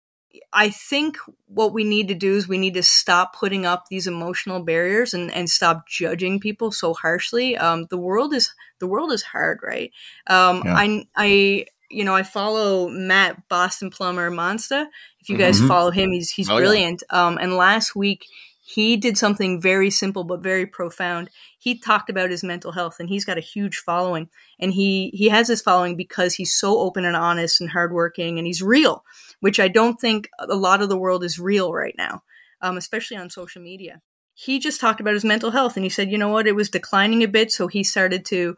i 0.53 0.69
think 0.69 1.17
what 1.48 1.74
we 1.74 1.83
need 1.83 2.07
to 2.07 2.13
do 2.13 2.36
is 2.36 2.48
we 2.48 2.57
need 2.57 2.74
to 2.74 2.83
stop 2.83 3.36
putting 3.36 3.65
up 3.65 3.88
these 3.88 4.07
emotional 4.07 4.62
barriers 4.62 5.13
and, 5.13 5.31
and 5.31 5.50
stop 5.50 5.88
judging 5.88 6.39
people 6.39 6.71
so 6.71 6.93
harshly 6.93 7.57
um, 7.57 7.86
the 7.89 7.98
world 7.98 8.33
is 8.33 8.53
the 8.79 8.88
world 8.88 9.12
is 9.12 9.24
hard 9.24 9.59
right 9.63 9.91
um, 10.27 10.62
yeah. 10.65 10.75
i 10.75 11.05
i 11.15 11.65
you 11.89 12.03
know, 12.03 12.15
I 12.15 12.24
follow 12.24 12.88
Matt 12.88 13.48
Boston 13.50 13.89
Plumber 13.89 14.29
Monster. 14.29 14.88
If 15.21 15.29
you 15.29 15.38
guys 15.38 15.57
mm-hmm. 15.57 15.67
follow 15.67 15.91
him, 15.91 16.12
he's 16.12 16.29
he's 16.29 16.50
oh, 16.50 16.57
brilliant. 16.57 17.03
Yeah. 17.12 17.27
Um, 17.27 17.38
and 17.39 17.55
last 17.55 17.95
week 17.95 18.25
he 18.69 18.97
did 18.97 19.17
something 19.17 19.59
very 19.59 19.89
simple 19.89 20.23
but 20.23 20.43
very 20.43 20.67
profound. 20.67 21.31
He 21.57 21.79
talked 21.79 22.07
about 22.07 22.29
his 22.29 22.43
mental 22.43 22.71
health, 22.71 22.97
and 22.99 23.09
he's 23.09 23.25
got 23.25 23.38
a 23.38 23.41
huge 23.41 23.77
following. 23.77 24.29
And 24.59 24.71
he 24.71 25.09
he 25.13 25.29
has 25.29 25.47
this 25.47 25.61
following 25.61 25.95
because 25.95 26.35
he's 26.35 26.53
so 26.53 26.77
open 26.77 27.03
and 27.03 27.15
honest 27.15 27.59
and 27.59 27.71
hardworking, 27.71 28.38
and 28.38 28.45
he's 28.45 28.61
real, 28.61 29.03
which 29.39 29.59
I 29.59 29.69
don't 29.69 29.99
think 29.99 30.29
a 30.39 30.55
lot 30.55 30.83
of 30.83 30.89
the 30.89 30.97
world 30.97 31.23
is 31.23 31.39
real 31.39 31.73
right 31.73 31.95
now, 31.97 32.21
um, 32.61 32.77
especially 32.77 33.17
on 33.17 33.31
social 33.31 33.61
media. 33.61 34.01
He 34.35 34.59
just 34.59 34.79
talked 34.79 35.01
about 35.01 35.15
his 35.15 35.25
mental 35.25 35.49
health, 35.49 35.75
and 35.75 35.83
he 35.83 35.89
said, 35.89 36.11
you 36.11 36.19
know 36.19 36.29
what, 36.29 36.47
it 36.47 36.55
was 36.55 36.69
declining 36.69 37.23
a 37.23 37.27
bit, 37.27 37.51
so 37.51 37.67
he 37.67 37.83
started 37.83 38.23
to 38.25 38.55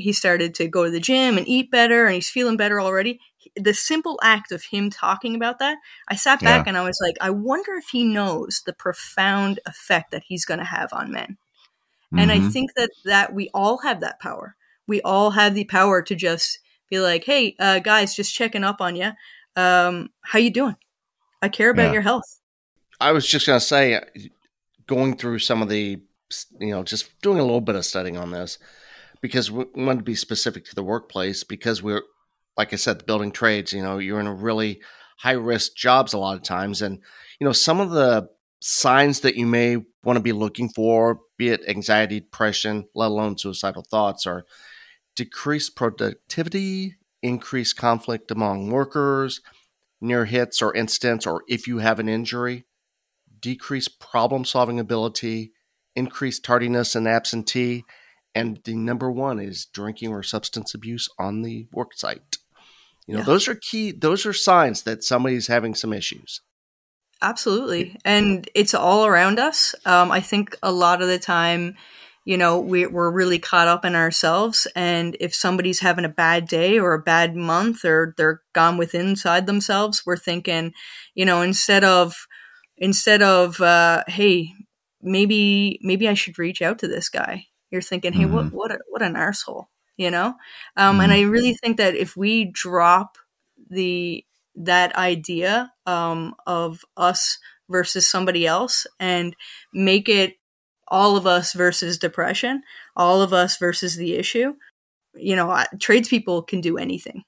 he 0.00 0.12
started 0.12 0.54
to 0.54 0.68
go 0.68 0.84
to 0.84 0.90
the 0.90 1.00
gym 1.00 1.36
and 1.36 1.46
eat 1.46 1.70
better 1.70 2.06
and 2.06 2.14
he's 2.14 2.30
feeling 2.30 2.56
better 2.56 2.80
already 2.80 3.20
the 3.56 3.74
simple 3.74 4.18
act 4.22 4.52
of 4.52 4.64
him 4.64 4.90
talking 4.90 5.34
about 5.34 5.58
that 5.58 5.78
i 6.08 6.14
sat 6.14 6.40
back 6.40 6.66
yeah. 6.66 6.70
and 6.70 6.78
i 6.78 6.84
was 6.84 6.98
like 7.02 7.16
i 7.20 7.30
wonder 7.30 7.72
if 7.74 7.88
he 7.88 8.04
knows 8.04 8.62
the 8.66 8.72
profound 8.72 9.58
effect 9.66 10.10
that 10.10 10.22
he's 10.26 10.44
going 10.44 10.58
to 10.58 10.64
have 10.64 10.92
on 10.92 11.10
men 11.10 11.36
mm-hmm. 12.06 12.18
and 12.18 12.30
i 12.30 12.38
mm-hmm. 12.38 12.48
think 12.48 12.70
that 12.76 12.90
that 13.04 13.34
we 13.34 13.50
all 13.54 13.78
have 13.78 14.00
that 14.00 14.20
power 14.20 14.56
we 14.86 15.00
all 15.02 15.30
have 15.30 15.54
the 15.54 15.64
power 15.64 16.02
to 16.02 16.14
just 16.14 16.58
be 16.90 17.00
like 17.00 17.24
hey 17.24 17.54
uh, 17.58 17.78
guys 17.78 18.14
just 18.14 18.34
checking 18.34 18.64
up 18.64 18.80
on 18.80 18.96
you 18.96 19.12
um, 19.56 20.10
how 20.22 20.38
you 20.38 20.50
doing 20.50 20.76
i 21.42 21.48
care 21.48 21.70
about 21.70 21.86
yeah. 21.86 21.92
your 21.92 22.02
health 22.02 22.40
i 23.00 23.12
was 23.12 23.26
just 23.26 23.46
going 23.46 23.58
to 23.58 23.64
say 23.64 24.00
going 24.86 25.16
through 25.16 25.38
some 25.38 25.62
of 25.62 25.68
the 25.68 26.00
you 26.58 26.70
know 26.70 26.82
just 26.82 27.10
doing 27.22 27.38
a 27.38 27.42
little 27.42 27.60
bit 27.60 27.74
of 27.74 27.84
studying 27.84 28.16
on 28.16 28.30
this 28.30 28.58
because 29.20 29.50
we 29.50 29.64
want 29.74 29.98
to 29.98 30.04
be 30.04 30.14
specific 30.14 30.64
to 30.66 30.74
the 30.74 30.82
workplace 30.82 31.44
because 31.44 31.82
we're 31.82 32.02
like 32.56 32.72
I 32.72 32.76
said, 32.76 32.98
the 32.98 33.04
building 33.04 33.32
trades, 33.32 33.72
you 33.72 33.82
know, 33.82 33.96
you're 33.96 34.20
in 34.20 34.26
a 34.26 34.34
really 34.34 34.80
high 35.16 35.32
risk 35.32 35.74
jobs 35.74 36.12
a 36.12 36.18
lot 36.18 36.36
of 36.36 36.42
times. 36.42 36.82
And, 36.82 36.98
you 37.38 37.46
know, 37.46 37.52
some 37.52 37.80
of 37.80 37.90
the 37.90 38.28
signs 38.60 39.20
that 39.20 39.36
you 39.36 39.46
may 39.46 39.78
want 40.04 40.16
to 40.16 40.22
be 40.22 40.32
looking 40.32 40.68
for, 40.68 41.20
be 41.38 41.48
it 41.48 41.66
anxiety, 41.66 42.20
depression, 42.20 42.86
let 42.94 43.10
alone 43.10 43.38
suicidal 43.38 43.82
thoughts, 43.82 44.26
are 44.26 44.44
decreased 45.16 45.74
productivity, 45.74 46.96
increased 47.22 47.76
conflict 47.76 48.30
among 48.30 48.70
workers, 48.70 49.40
near 50.00 50.26
hits 50.26 50.60
or 50.60 50.74
incidents, 50.74 51.26
or 51.26 51.42
if 51.48 51.66
you 51.66 51.78
have 51.78 51.98
an 51.98 52.08
injury, 52.08 52.66
decreased 53.40 54.00
problem 54.00 54.44
solving 54.44 54.78
ability, 54.78 55.52
increased 55.96 56.44
tardiness 56.44 56.94
and 56.94 57.08
absentee, 57.08 57.84
and 58.34 58.60
the 58.64 58.74
number 58.74 59.10
one 59.10 59.40
is 59.40 59.66
drinking 59.66 60.10
or 60.10 60.22
substance 60.22 60.74
abuse 60.74 61.08
on 61.18 61.42
the 61.42 61.66
work 61.72 61.94
site. 61.94 62.38
You 63.06 63.14
know, 63.14 63.20
yeah. 63.20 63.26
those 63.26 63.48
are 63.48 63.56
key. 63.56 63.92
Those 63.92 64.24
are 64.24 64.32
signs 64.32 64.82
that 64.82 65.02
somebody's 65.02 65.48
having 65.48 65.74
some 65.74 65.92
issues. 65.92 66.42
Absolutely, 67.22 67.96
and 68.04 68.48
it's 68.54 68.74
all 68.74 69.04
around 69.04 69.38
us. 69.38 69.74
Um, 69.84 70.10
I 70.10 70.20
think 70.20 70.56
a 70.62 70.72
lot 70.72 71.02
of 71.02 71.08
the 71.08 71.18
time, 71.18 71.76
you 72.24 72.38
know, 72.38 72.58
we, 72.60 72.86
we're 72.86 73.10
really 73.10 73.38
caught 73.38 73.68
up 73.68 73.84
in 73.84 73.94
ourselves, 73.94 74.66
and 74.76 75.16
if 75.20 75.34
somebody's 75.34 75.80
having 75.80 76.04
a 76.04 76.10
bad 76.10 76.46
day 76.46 76.78
or 76.78 76.94
a 76.94 77.02
bad 77.02 77.34
month, 77.34 77.84
or 77.84 78.14
they're 78.16 78.42
gone 78.54 78.78
within 78.78 79.08
inside 79.08 79.46
themselves, 79.46 80.04
we're 80.06 80.16
thinking, 80.16 80.72
you 81.14 81.24
know, 81.24 81.42
instead 81.42 81.84
of 81.84 82.26
instead 82.78 83.22
of 83.22 83.60
uh, 83.60 84.04
hey, 84.06 84.52
maybe 85.02 85.80
maybe 85.82 86.08
I 86.08 86.14
should 86.14 86.38
reach 86.38 86.62
out 86.62 86.78
to 86.78 86.88
this 86.88 87.08
guy 87.08 87.46
you're 87.70 87.82
thinking, 87.82 88.12
hey, 88.12 88.24
mm-hmm. 88.24 88.34
what 88.34 88.52
what 88.52 88.70
a, 88.72 88.78
what 88.88 89.02
an 89.02 89.14
arsehole, 89.14 89.66
you 89.96 90.10
know? 90.10 90.34
Um, 90.76 90.94
mm-hmm. 90.94 91.00
And 91.02 91.12
I 91.12 91.22
really 91.22 91.54
think 91.54 91.76
that 91.78 91.94
if 91.94 92.16
we 92.16 92.46
drop 92.46 93.16
the 93.68 94.24
that 94.56 94.94
idea 94.96 95.72
um, 95.86 96.34
of 96.46 96.84
us 96.96 97.38
versus 97.68 98.10
somebody 98.10 98.46
else 98.46 98.86
and 98.98 99.34
make 99.72 100.08
it 100.08 100.34
all 100.88 101.16
of 101.16 101.26
us 101.26 101.52
versus 101.52 101.98
depression, 101.98 102.62
all 102.96 103.22
of 103.22 103.32
us 103.32 103.56
versus 103.58 103.96
the 103.96 104.14
issue, 104.14 104.54
you 105.14 105.36
know, 105.36 105.64
tradespeople 105.80 106.42
can 106.42 106.60
do 106.60 106.76
anything. 106.78 107.24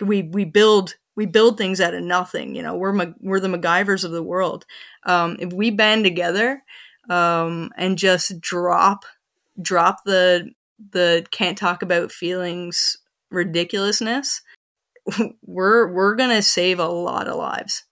We 0.00 0.22
we 0.22 0.44
build 0.44 0.94
we 1.16 1.26
build 1.26 1.58
things 1.58 1.80
out 1.80 1.94
of 1.94 2.02
nothing. 2.02 2.54
You 2.54 2.62
know, 2.62 2.76
we're 2.76 3.14
we're 3.20 3.40
the 3.40 3.48
MacGyvers 3.48 4.04
of 4.04 4.10
the 4.10 4.22
world. 4.22 4.64
Um, 5.04 5.36
if 5.38 5.52
we 5.52 5.70
band 5.70 6.04
together 6.04 6.62
um, 7.08 7.70
and 7.76 7.98
just 7.98 8.40
drop 8.40 9.04
drop 9.60 9.98
the 10.04 10.50
the 10.92 11.26
can't 11.30 11.58
talk 11.58 11.82
about 11.82 12.12
feelings 12.12 12.96
ridiculousness, 13.30 14.42
we're 15.42 15.92
we're 15.92 16.14
gonna 16.14 16.42
save 16.42 16.78
a 16.78 16.88
lot 16.88 17.28
of 17.28 17.36
lives. 17.36 17.84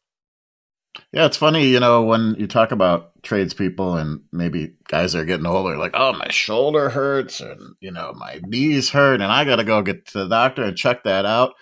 Yeah, 1.13 1.27
it's 1.27 1.37
funny, 1.37 1.67
you 1.67 1.81
know, 1.81 2.03
when 2.03 2.35
you 2.39 2.47
talk 2.47 2.73
about 2.73 3.23
tradespeople 3.23 3.97
and 3.97 4.21
maybe 4.33 4.75
guys 4.89 5.15
are 5.15 5.25
getting 5.25 5.47
older, 5.47 5.77
like, 5.77 5.93
oh, 5.95 6.13
my 6.13 6.29
shoulder 6.31 6.91
hurts 6.91 7.41
and, 7.41 7.77
you 7.81 7.91
know, 7.91 8.13
my 8.15 8.41
knees 8.45 8.91
hurt 8.91 9.21
and 9.21 9.31
I 9.31 9.45
got 9.45 9.57
to 9.57 9.65
go 9.65 9.81
get 9.83 10.07
to 10.09 10.19
the 10.19 10.29
doctor 10.29 10.65
and 10.65 10.77
check 10.77 11.05
that 11.05 11.25
out. 11.25 11.55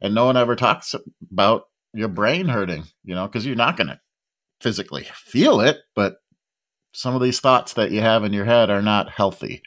And 0.00 0.14
no 0.14 0.26
one 0.26 0.36
ever 0.36 0.56
talks 0.56 0.94
about 1.30 1.64
your 1.94 2.08
brain 2.08 2.48
hurting, 2.48 2.84
you 3.04 3.14
know, 3.14 3.26
because 3.26 3.46
you're 3.46 3.56
not 3.56 3.76
going 3.76 3.88
to 3.88 4.00
physically 4.60 5.06
feel 5.14 5.60
it, 5.60 5.78
but 5.94 6.16
some 6.92 7.14
of 7.14 7.22
these 7.22 7.40
thoughts 7.40 7.74
that 7.74 7.90
you 7.90 8.00
have 8.00 8.24
in 8.24 8.32
your 8.32 8.44
head 8.44 8.70
are 8.70 8.82
not 8.82 9.10
healthy. 9.10 9.62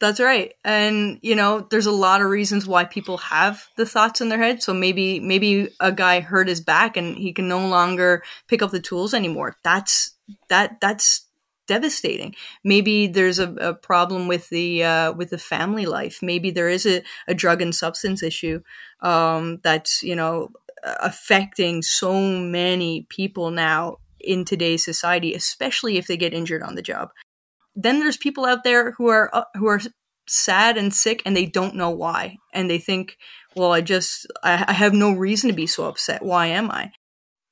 That's 0.00 0.20
right. 0.20 0.52
And 0.64 1.18
you 1.22 1.34
know, 1.34 1.66
there's 1.70 1.86
a 1.86 1.92
lot 1.92 2.20
of 2.20 2.28
reasons 2.28 2.66
why 2.66 2.84
people 2.84 3.16
have 3.18 3.66
the 3.76 3.86
thoughts 3.86 4.20
in 4.20 4.28
their 4.28 4.38
head. 4.42 4.62
So 4.62 4.74
maybe 4.74 5.20
maybe 5.20 5.68
a 5.80 5.92
guy 5.92 6.20
hurt 6.20 6.48
his 6.48 6.60
back 6.60 6.96
and 6.96 7.16
he 7.16 7.32
can 7.32 7.48
no 7.48 7.66
longer 7.66 8.22
pick 8.48 8.60
up 8.60 8.70
the 8.70 8.80
tools 8.80 9.14
anymore. 9.14 9.56
That's 9.62 10.14
that 10.48 10.80
that's 10.80 11.26
devastating. 11.66 12.34
Maybe 12.64 13.06
there's 13.06 13.38
a, 13.38 13.52
a 13.54 13.74
problem 13.74 14.26
with 14.26 14.48
the 14.50 14.84
uh, 14.84 15.12
with 15.12 15.30
the 15.30 15.38
family 15.38 15.86
life. 15.86 16.18
Maybe 16.22 16.50
there 16.50 16.68
is 16.68 16.86
a, 16.86 17.02
a 17.28 17.34
drug 17.34 17.62
and 17.62 17.74
substance 17.74 18.22
issue 18.22 18.60
um, 19.00 19.60
that's 19.62 20.02
you 20.02 20.16
know 20.16 20.50
affecting 21.00 21.82
so 21.82 22.20
many 22.20 23.06
people 23.08 23.50
now 23.50 23.98
in 24.26 24.44
today's 24.44 24.84
society, 24.84 25.34
especially 25.34 25.96
if 25.96 26.06
they 26.06 26.16
get 26.16 26.34
injured 26.34 26.62
on 26.62 26.74
the 26.74 26.82
job. 26.82 27.10
Then 27.74 27.98
there's 27.98 28.16
people 28.16 28.44
out 28.44 28.64
there 28.64 28.92
who 28.92 29.08
are 29.08 29.30
uh, 29.34 29.44
who 29.54 29.66
are 29.66 29.80
sad 30.26 30.76
and 30.78 30.94
sick 30.94 31.22
and 31.26 31.36
they 31.36 31.46
don't 31.46 31.74
know 31.74 31.90
why, 31.90 32.38
and 32.52 32.70
they 32.70 32.78
think, 32.78 33.16
"Well, 33.56 33.72
I 33.72 33.80
just 33.80 34.26
I, 34.42 34.64
I 34.68 34.72
have 34.72 34.94
no 34.94 35.12
reason 35.12 35.48
to 35.50 35.56
be 35.56 35.66
so 35.66 35.84
upset. 35.84 36.22
Why 36.22 36.46
am 36.46 36.70
I?" 36.70 36.92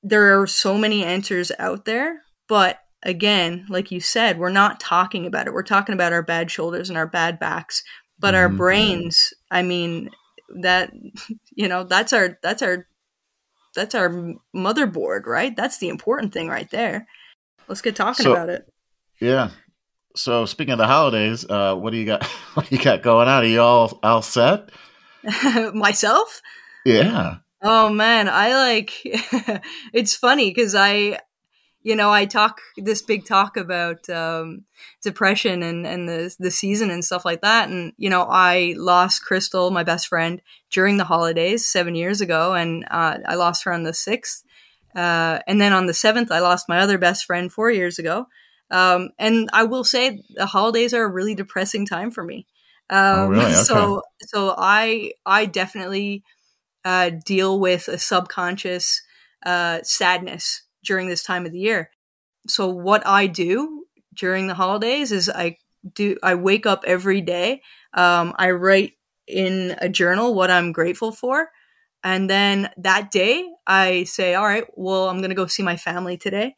There 0.03 0.41
are 0.41 0.47
so 0.47 0.79
many 0.79 1.05
answers 1.05 1.53
out 1.59 1.85
there, 1.85 2.23
but 2.49 2.79
again, 3.03 3.67
like 3.69 3.91
you 3.91 4.01
said, 4.01 4.39
we're 4.39 4.51
not 4.51 4.81
talking 4.81 5.27
about 5.27 5.47
it. 5.47 5.53
We're 5.53 5.63
talking 5.63 5.95
about 5.95 6.13
our 6.13 6.23
bad 6.23 6.51
shoulders 6.51 6.89
and 6.89 6.99
our 6.99 7.07
bad 7.07 7.39
backs, 7.39 7.83
but 8.19 8.35
mm-hmm. 8.35 8.43
our 8.43 8.49
brains. 8.49 9.35
I 9.51 9.63
mean, 9.63 10.11
that 10.61 10.93
you 11.55 11.69
know, 11.69 11.85
that's 11.85 12.13
our 12.13 12.39
that's 12.43 12.63
our 12.63 12.87
that's 13.75 13.95
our 13.95 14.11
motherboard, 14.55 15.27
right? 15.27 15.55
That's 15.55 15.79
the 15.79 15.89
important 15.89 16.33
thing 16.33 16.49
right 16.49 16.71
there. 16.71 17.07
Let's 17.69 17.83
get 17.83 17.97
talking 17.97 18.25
so, 18.25 18.33
about 18.33 18.49
it. 18.49 18.69
Yeah. 19.21 19.51
So 20.15 20.45
speaking 20.45 20.73
of 20.73 20.79
the 20.79 20.87
holidays, 20.87 21.47
uh, 21.49 21.75
what 21.75 21.91
do 21.91 21.97
you 21.97 22.07
got? 22.07 22.27
What 22.55 22.69
do 22.69 22.77
you 22.77 22.83
got 22.83 23.03
going 23.03 23.29
on? 23.29 23.45
Are 23.45 23.47
you 23.47 23.63
all 23.63 23.99
all 24.03 24.21
set? 24.21 24.69
Myself? 25.75 26.43
Yeah. 26.85 27.37
Oh 27.63 27.89
man, 27.89 28.29
I 28.29 28.55
like. 28.55 28.93
it's 29.95 30.15
funny 30.15 30.51
because 30.51 30.75
I 30.75 31.19
you 31.83 31.97
know, 31.97 32.13
I 32.13 32.27
talk 32.27 32.61
this 32.77 33.03
big 33.03 33.27
talk 33.27 33.57
about 33.57 34.09
um, 34.09 34.65
depression 35.03 35.63
and, 35.63 35.87
and 35.87 36.09
the, 36.09 36.35
the 36.39 36.51
season 36.51 36.91
and 36.91 37.05
stuff 37.05 37.25
like 37.25 37.41
that. 37.41 37.69
And, 37.69 37.93
you 37.97 38.09
know, 38.09 38.27
I 38.29 38.75
lost 38.77 39.25
Crystal, 39.25 39.71
my 39.71 39.83
best 39.83 40.07
friend, 40.07 40.41
during 40.71 40.97
the 40.97 41.05
holidays 41.05 41.67
seven 41.67 41.95
years 41.95 42.21
ago. 42.21 42.55
And 42.55 42.85
uh, 42.91 43.19
I 43.27 43.35
lost 43.35 43.65
her 43.65 43.73
on 43.73 43.83
the 43.83 43.91
6th. 43.91 44.45
Uh, 44.95 45.41
and 45.47 45.61
then 45.61 45.73
on 45.73 45.87
the 45.87 45.93
7th, 45.93 46.31
I 46.31 46.39
lost 46.39 46.69
my 46.69 46.79
other 46.79 46.99
best 46.99 47.25
friend 47.25 47.53
four 47.53 47.71
years 47.71 47.99
ago. 47.99 48.27
Um, 48.71 49.11
and 49.19 49.51
I 49.53 49.65
will 49.65 49.85
say 49.85 50.23
the 50.35 50.47
holidays 50.47 50.95
are 50.95 51.05
a 51.05 51.11
really 51.11 51.35
depressing 51.35 51.85
time 51.85 52.11
for 52.11 52.23
me. 52.23 52.47
Oh, 52.91 52.97
um, 52.97 53.19
oh, 53.19 53.29
really? 53.29 53.45
okay. 53.45 53.55
So, 53.55 54.03
so 54.21 54.55
I, 54.57 55.13
I 55.27 55.47
definitely 55.47 56.23
uh, 56.85 57.11
deal 57.25 57.59
with 57.59 57.89
a 57.89 57.99
subconscious 57.99 59.03
uh, 59.45 59.81
sadness 59.83 60.63
during 60.85 61.09
this 61.09 61.23
time 61.23 61.47
of 61.47 61.53
the 61.53 61.59
year. 61.59 61.91
so 62.49 62.69
what 62.69 63.07
I 63.07 63.27
do 63.27 63.85
during 64.15 64.47
the 64.47 64.55
holidays 64.55 65.13
is 65.13 65.31
I 65.31 65.57
do 65.95 66.17
I 66.23 66.35
wake 66.35 66.67
up 66.67 66.85
every 66.87 67.21
day. 67.21 67.63
Um, 67.95 68.35
I 68.39 68.51
write 68.53 68.93
in 69.27 69.77
a 69.79 69.89
journal 69.89 70.35
what 70.35 70.51
I'm 70.51 70.73
grateful 70.73 71.13
for. 71.13 71.51
And 72.05 72.29
then 72.29 72.71
that 72.79 73.11
day, 73.11 73.49
I 73.67 74.05
say, 74.05 74.35
all 74.35 74.45
right, 74.45 74.65
well, 74.75 75.09
I'm 75.09 75.19
going 75.19 75.31
to 75.31 75.37
go 75.37 75.47
see 75.47 75.63
my 75.63 75.77
family 75.77 76.17
today. 76.17 76.57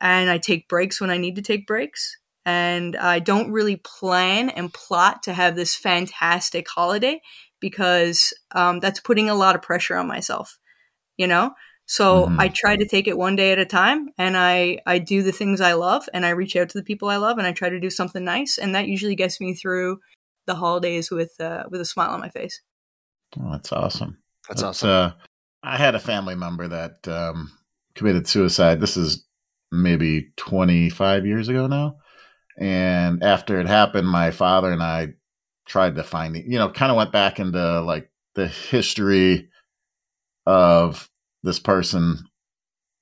And 0.00 0.30
I 0.30 0.38
take 0.38 0.68
breaks 0.68 1.00
when 1.00 1.10
I 1.10 1.18
need 1.18 1.36
to 1.36 1.42
take 1.42 1.66
breaks. 1.66 2.16
And 2.46 2.96
I 2.96 3.18
don't 3.18 3.52
really 3.52 3.76
plan 3.76 4.48
and 4.48 4.72
plot 4.72 5.22
to 5.24 5.34
have 5.34 5.54
this 5.54 5.76
fantastic 5.76 6.66
holiday 6.68 7.20
because 7.60 8.32
um, 8.52 8.80
that's 8.80 9.00
putting 9.00 9.28
a 9.28 9.34
lot 9.34 9.54
of 9.54 9.60
pressure 9.60 9.96
on 9.96 10.08
myself, 10.08 10.58
you 11.18 11.26
know? 11.26 11.52
So 11.90 12.26
mm-hmm. 12.26 12.38
I 12.38 12.46
try 12.46 12.76
to 12.76 12.86
take 12.86 13.08
it 13.08 13.18
one 13.18 13.34
day 13.34 13.50
at 13.50 13.58
a 13.58 13.64
time 13.64 14.10
and 14.16 14.36
I, 14.36 14.78
I 14.86 15.00
do 15.00 15.24
the 15.24 15.32
things 15.32 15.60
I 15.60 15.72
love 15.72 16.08
and 16.14 16.24
I 16.24 16.30
reach 16.30 16.54
out 16.54 16.68
to 16.68 16.78
the 16.78 16.84
people 16.84 17.08
I 17.08 17.16
love 17.16 17.36
and 17.36 17.48
I 17.48 17.50
try 17.50 17.68
to 17.68 17.80
do 17.80 17.90
something 17.90 18.22
nice. 18.22 18.58
And 18.58 18.76
that 18.76 18.86
usually 18.86 19.16
gets 19.16 19.40
me 19.40 19.54
through 19.54 19.98
the 20.46 20.54
holidays 20.54 21.10
with 21.10 21.32
uh, 21.40 21.64
with 21.68 21.80
a 21.80 21.84
smile 21.84 22.10
on 22.10 22.20
my 22.20 22.28
face. 22.28 22.62
Oh, 23.36 23.50
that's 23.50 23.72
awesome. 23.72 24.18
That's, 24.48 24.62
that's 24.62 24.84
awesome. 24.84 24.88
Uh, 24.88 25.10
I 25.64 25.78
had 25.78 25.96
a 25.96 25.98
family 25.98 26.36
member 26.36 26.68
that 26.68 27.08
um, 27.08 27.50
committed 27.96 28.28
suicide. 28.28 28.80
This 28.80 28.96
is 28.96 29.26
maybe 29.72 30.30
25 30.36 31.26
years 31.26 31.48
ago 31.48 31.66
now. 31.66 31.96
And 32.56 33.24
after 33.24 33.58
it 33.58 33.66
happened, 33.66 34.06
my 34.06 34.30
father 34.30 34.70
and 34.70 34.80
I 34.82 35.14
tried 35.66 35.96
to 35.96 36.04
find, 36.04 36.36
the, 36.36 36.44
you 36.46 36.56
know, 36.56 36.70
kind 36.70 36.92
of 36.92 36.96
went 36.96 37.10
back 37.10 37.40
into 37.40 37.80
like 37.80 38.12
the 38.36 38.46
history 38.46 39.48
of 40.46 41.09
this 41.42 41.58
person, 41.58 42.24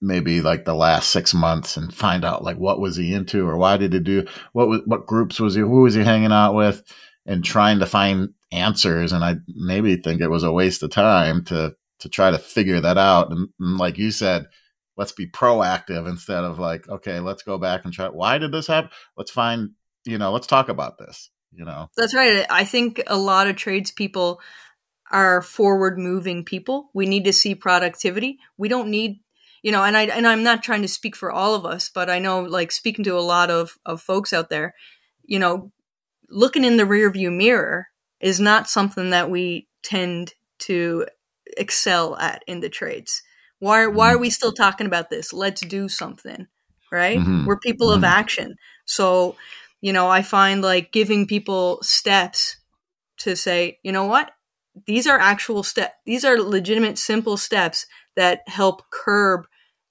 maybe 0.00 0.40
like 0.40 0.64
the 0.64 0.74
last 0.74 1.10
six 1.10 1.34
months, 1.34 1.76
and 1.76 1.94
find 1.94 2.24
out 2.24 2.44
like 2.44 2.56
what 2.56 2.80
was 2.80 2.96
he 2.96 3.14
into 3.14 3.46
or 3.46 3.56
why 3.56 3.76
did 3.76 3.92
he 3.92 4.00
do 4.00 4.26
what 4.52 4.68
was 4.68 4.80
what 4.84 5.06
groups 5.06 5.40
was 5.40 5.54
he 5.54 5.60
who 5.60 5.82
was 5.82 5.94
he 5.94 6.02
hanging 6.02 6.32
out 6.32 6.54
with, 6.54 6.82
and 7.26 7.44
trying 7.44 7.78
to 7.80 7.86
find 7.86 8.30
answers. 8.50 9.12
And 9.12 9.24
I 9.24 9.36
maybe 9.48 9.96
think 9.96 10.20
it 10.20 10.30
was 10.30 10.42
a 10.42 10.52
waste 10.52 10.82
of 10.82 10.90
time 10.90 11.44
to 11.46 11.74
to 12.00 12.08
try 12.08 12.30
to 12.30 12.38
figure 12.38 12.80
that 12.80 12.98
out. 12.98 13.30
And, 13.30 13.48
and 13.58 13.76
like 13.76 13.98
you 13.98 14.10
said, 14.10 14.46
let's 14.96 15.12
be 15.12 15.28
proactive 15.28 16.08
instead 16.08 16.44
of 16.44 16.58
like, 16.58 16.88
okay, 16.88 17.20
let's 17.20 17.42
go 17.42 17.58
back 17.58 17.84
and 17.84 17.92
try. 17.92 18.08
Why 18.08 18.38
did 18.38 18.52
this 18.52 18.66
happen? 18.66 18.90
Let's 19.16 19.30
find, 19.30 19.70
you 20.04 20.18
know, 20.18 20.32
let's 20.32 20.46
talk 20.46 20.68
about 20.68 20.98
this. 20.98 21.30
You 21.52 21.64
know, 21.64 21.88
that's 21.96 22.14
right. 22.14 22.44
I 22.50 22.64
think 22.64 23.02
a 23.06 23.16
lot 23.16 23.46
of 23.46 23.56
tradespeople 23.56 24.40
are 25.10 25.42
forward 25.42 25.98
moving 25.98 26.44
people. 26.44 26.90
We 26.94 27.06
need 27.06 27.24
to 27.24 27.32
see 27.32 27.54
productivity. 27.54 28.38
We 28.56 28.68
don't 28.68 28.90
need 28.90 29.20
you 29.60 29.72
know 29.72 29.82
and 29.82 29.96
i 29.96 30.04
and 30.04 30.24
i'm 30.24 30.44
not 30.44 30.62
trying 30.62 30.82
to 30.82 30.88
speak 30.88 31.16
for 31.16 31.32
all 31.32 31.52
of 31.56 31.66
us 31.66 31.90
but 31.92 32.08
i 32.08 32.20
know 32.20 32.42
like 32.42 32.70
speaking 32.70 33.04
to 33.04 33.18
a 33.18 33.20
lot 33.20 33.50
of 33.50 33.76
of 33.84 34.00
folks 34.00 34.32
out 34.32 34.50
there 34.50 34.72
you 35.24 35.36
know 35.36 35.72
looking 36.30 36.64
in 36.64 36.76
the 36.76 36.84
rearview 36.84 37.34
mirror 37.34 37.88
is 38.20 38.40
not 38.40 38.68
something 38.68 39.10
that 39.10 39.30
we 39.30 39.66
tend 39.82 40.34
to 40.58 41.06
excel 41.56 42.16
at 42.16 42.42
in 42.46 42.60
the 42.60 42.68
trades. 42.68 43.22
Why 43.58 43.86
why 43.86 44.10
are 44.10 44.14
mm-hmm. 44.14 44.22
we 44.22 44.30
still 44.30 44.52
talking 44.52 44.86
about 44.86 45.10
this? 45.10 45.32
Let's 45.32 45.60
do 45.62 45.88
something, 45.88 46.46
right? 46.92 47.18
Mm-hmm. 47.18 47.46
We're 47.46 47.58
people 47.58 47.88
mm-hmm. 47.88 47.98
of 47.98 48.04
action. 48.04 48.56
So, 48.84 49.36
you 49.80 49.92
know, 49.92 50.08
I 50.08 50.22
find 50.22 50.62
like 50.62 50.92
giving 50.92 51.26
people 51.26 51.78
steps 51.82 52.56
to 53.18 53.34
say, 53.34 53.78
you 53.82 53.92
know 53.92 54.04
what? 54.04 54.30
These 54.86 55.06
are 55.06 55.18
actual 55.18 55.62
steps. 55.62 55.94
These 56.06 56.24
are 56.24 56.38
legitimate 56.38 56.98
simple 56.98 57.36
steps 57.36 57.86
that 58.16 58.40
help 58.46 58.82
curb 58.90 59.46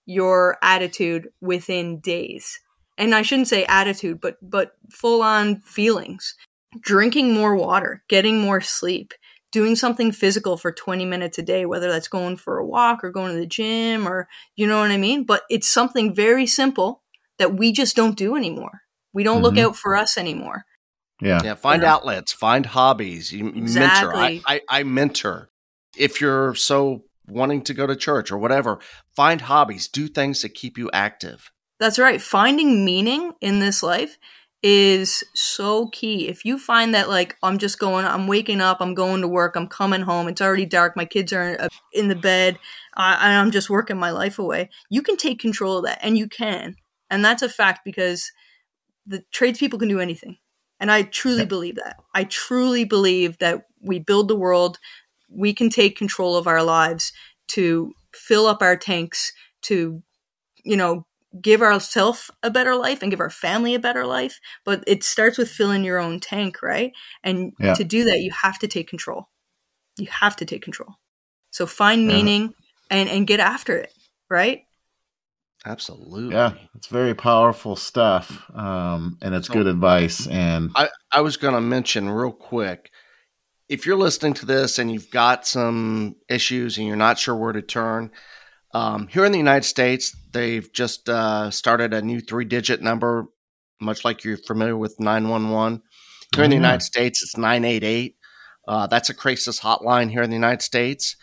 your 0.06 0.58
attitude 0.62 1.30
within 1.42 2.00
days 2.00 2.60
and 2.98 3.14
I 3.14 3.22
shouldn't 3.22 3.48
say 3.48 3.66
attitude, 3.66 4.20
but 4.20 4.38
but 4.42 4.74
full 4.92 5.22
on 5.22 5.62
feelings. 5.62 6.36
Drinking 6.80 7.34
more 7.34 7.56
water, 7.56 8.04
getting 8.10 8.42
more 8.42 8.62
sleep, 8.62 9.14
doing 9.52 9.76
something 9.76 10.12
physical 10.12 10.58
for 10.58 10.72
20 10.72 11.06
minutes 11.06 11.38
a 11.38 11.42
day, 11.42 11.66
whether 11.66 11.90
that's 11.90 12.10
going 12.10 12.38
for 12.38 12.58
a 12.58 12.66
walk 12.66 13.04
or 13.04 13.12
going 13.12 13.34
to 13.34 13.40
the 13.40 13.46
gym 13.46 14.08
or 14.08 14.28
you 14.56 14.68
know 14.68 14.80
what 14.80 14.92
I 14.92 14.98
mean? 14.98 15.24
But 15.24 15.44
it's 15.50 15.70
something 15.70 16.14
very 16.14 16.46
simple 16.46 17.04
that 17.40 17.56
we 17.56 17.72
just 17.72 17.96
don't 17.96 18.18
do 18.18 18.36
anymore. 18.36 18.82
We 19.14 19.24
don't 19.24 19.38
mm-hmm. 19.38 19.44
look 19.44 19.58
out 19.58 19.76
for 19.76 19.96
us 19.96 20.18
anymore. 20.18 20.66
Yeah. 21.22 21.42
Yeah. 21.44 21.56
Find 21.56 21.82
yeah. 21.82 21.94
outlets, 21.94 22.32
find 22.32 22.66
hobbies. 22.66 23.32
You 23.32 23.48
exactly. 23.48 24.20
mentor. 24.20 24.44
I, 24.48 24.56
I, 24.56 24.62
I 24.70 24.84
mentor. 24.84 25.50
If 25.96 26.22
you're 26.22 26.54
so 26.56 27.04
wanting 27.28 27.64
to 27.64 27.74
go 27.74 27.88
to 27.88 27.96
church 27.96 28.32
or 28.32 28.38
whatever, 28.38 28.80
find 29.16 29.42
hobbies, 29.42 29.88
do 29.88 30.08
things 30.08 30.42
that 30.42 30.54
keep 30.54 30.78
you 30.78 30.90
active. 30.94 31.52
That's 31.80 32.00
right. 32.00 32.22
Finding 32.22 32.86
meaning 32.86 33.34
in 33.42 33.60
this 33.60 33.84
life 33.84 34.18
is 34.64 35.24
so 35.36 35.88
key. 35.90 36.28
If 36.28 36.44
you 36.44 36.58
find 36.58 36.94
that, 36.96 37.10
like, 37.10 37.38
I'm 37.44 37.60
just 37.60 37.78
going, 37.78 38.06
I'm 38.06 38.28
waking 38.28 38.62
up, 38.62 38.78
I'm 38.82 38.96
going 38.96 39.22
to 39.22 39.28
work, 39.28 39.56
I'm 39.56 39.68
coming 39.68 40.02
home, 40.02 40.28
it's 40.28 40.42
already 40.42 40.66
dark, 40.66 40.96
my 40.96 41.06
kids 41.06 41.32
are 41.32 41.58
uh, 41.60 41.68
in 41.94 42.08
the 42.08 42.16
bed, 42.16 42.58
uh, 42.96 43.18
and 43.22 43.34
I'm 43.34 43.52
just 43.52 43.70
working 43.70 43.98
my 43.98 44.10
life 44.10 44.40
away, 44.40 44.70
you 44.90 45.04
can 45.04 45.16
take 45.16 45.40
control 45.40 45.78
of 45.78 45.86
that, 45.86 46.00
and 46.02 46.18
you 46.18 46.28
can. 46.28 46.76
And 47.10 47.24
that's 47.24 47.44
a 47.44 47.50
fact 47.50 47.82
because 47.86 48.32
the 49.06 49.24
tradespeople 49.32 49.78
can 49.78 49.90
do 49.90 50.00
anything. 50.00 50.38
And 50.80 50.92
I 50.92 51.04
truly 51.04 51.46
believe 51.46 51.76
that. 51.76 51.98
I 52.14 52.26
truly 52.26 52.84
believe 52.84 53.38
that 53.40 53.64
we 53.82 54.00
build 54.00 54.28
the 54.28 54.36
world, 54.36 54.80
we 55.30 55.54
can 55.54 55.70
take 55.70 55.98
control 55.98 56.36
of 56.36 56.48
our 56.48 56.64
lives 56.64 57.12
to 57.50 57.94
fill 58.14 58.48
up 58.48 58.62
our 58.62 58.78
tanks, 58.78 59.34
to, 59.64 60.02
you 60.64 60.78
know, 60.78 61.06
give 61.42 61.62
ourselves 61.62 62.32
a 62.44 62.50
better 62.50 62.76
life 62.76 63.02
and 63.02 63.12
give 63.12 63.20
our 63.20 63.30
family 63.30 63.76
a 63.76 63.80
better 63.80 64.06
life. 64.06 64.40
But 64.66 64.84
it 64.88 65.04
starts 65.04 65.38
with 65.38 65.50
filling 65.50 65.84
your 65.84 66.00
own 66.00 66.20
tank, 66.20 66.62
right? 66.62 66.92
And 67.24 67.54
yeah. 67.60 67.74
to 67.74 67.84
do 67.84 68.04
that, 68.06 68.22
you 68.22 68.32
have 68.32 68.60
to 68.60 68.68
take 68.68 68.88
control. 68.88 69.30
You 69.98 70.08
have 70.08 70.36
to 70.38 70.46
take 70.46 70.62
control. 70.62 70.96
So 71.52 71.66
find 71.66 72.04
yeah. 72.04 72.16
meaning 72.16 72.54
and 72.90 73.10
and 73.10 73.28
get 73.28 73.40
after 73.40 73.76
it, 73.76 73.92
right? 74.30 74.62
Absolutely. 75.68 76.34
Yeah, 76.34 76.54
it's 76.76 76.88
very 76.88 77.14
powerful 77.14 77.76
stuff, 77.76 78.50
um, 78.56 79.18
and 79.22 79.36
it's 79.36 79.48
so, 79.48 79.54
good 79.54 79.68
advice. 79.68 80.26
And 80.28 80.72
I, 80.76 80.90
I 81.12 81.22
was 81.22 81.36
going 81.38 81.54
to 81.54 81.62
mention 81.62 82.10
real 82.10 82.32
quick 82.32 82.90
if 83.70 83.86
you're 83.86 83.98
listening 83.98 84.34
to 84.36 84.46
this 84.46 84.80
and 84.80 84.92
you've 84.92 85.12
got 85.12 85.46
some 85.46 86.16
issues 86.30 86.78
and 86.78 86.88
you're 86.88 86.96
not 86.96 87.20
sure 87.20 87.36
where 87.36 87.54
to 87.54 87.62
turn, 87.62 88.12
um, 88.74 89.08
here 89.08 89.26
in 89.26 89.32
the 89.32 89.38
United 89.38 89.66
States, 89.66 90.16
they've 90.32 90.72
just 90.72 91.10
uh, 91.10 91.52
started 91.52 91.94
a 91.94 92.02
new 92.02 92.20
three 92.20 92.46
digit 92.46 92.82
number, 92.82 93.26
much 93.82 94.06
like 94.06 94.24
you're 94.24 94.38
familiar 94.38 94.78
with 94.78 95.00
911. 95.00 95.82
Here 96.36 96.44
in 96.44 96.50
the 96.50 96.56
United 96.56 96.84
States, 96.84 97.24
it's 97.24 97.38
988. 97.38 98.16
Uh, 98.68 98.88
that's 98.88 99.10
a 99.10 99.14
crisis 99.14 99.62
hotline 99.62 100.12
here 100.12 100.22
in 100.22 100.30
the 100.30 100.36
United 100.36 100.62
States. 100.62 101.16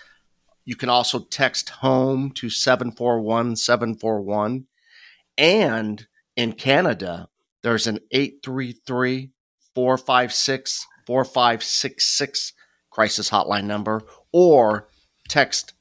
You 0.64 0.76
can 0.76 0.88
also 0.88 1.20
text 1.20 1.68
home 1.68 2.30
to 2.32 2.48
741 2.48 3.56
741. 3.56 4.66
And 5.36 6.06
in 6.36 6.52
Canada, 6.52 7.28
there's 7.62 7.86
an 7.86 7.98
833 8.10 9.30
456 9.74 10.86
4566 11.06 12.52
crisis 12.90 13.30
hotline 13.30 13.64
number 13.64 14.02
or 14.32 14.88
text 15.28 15.74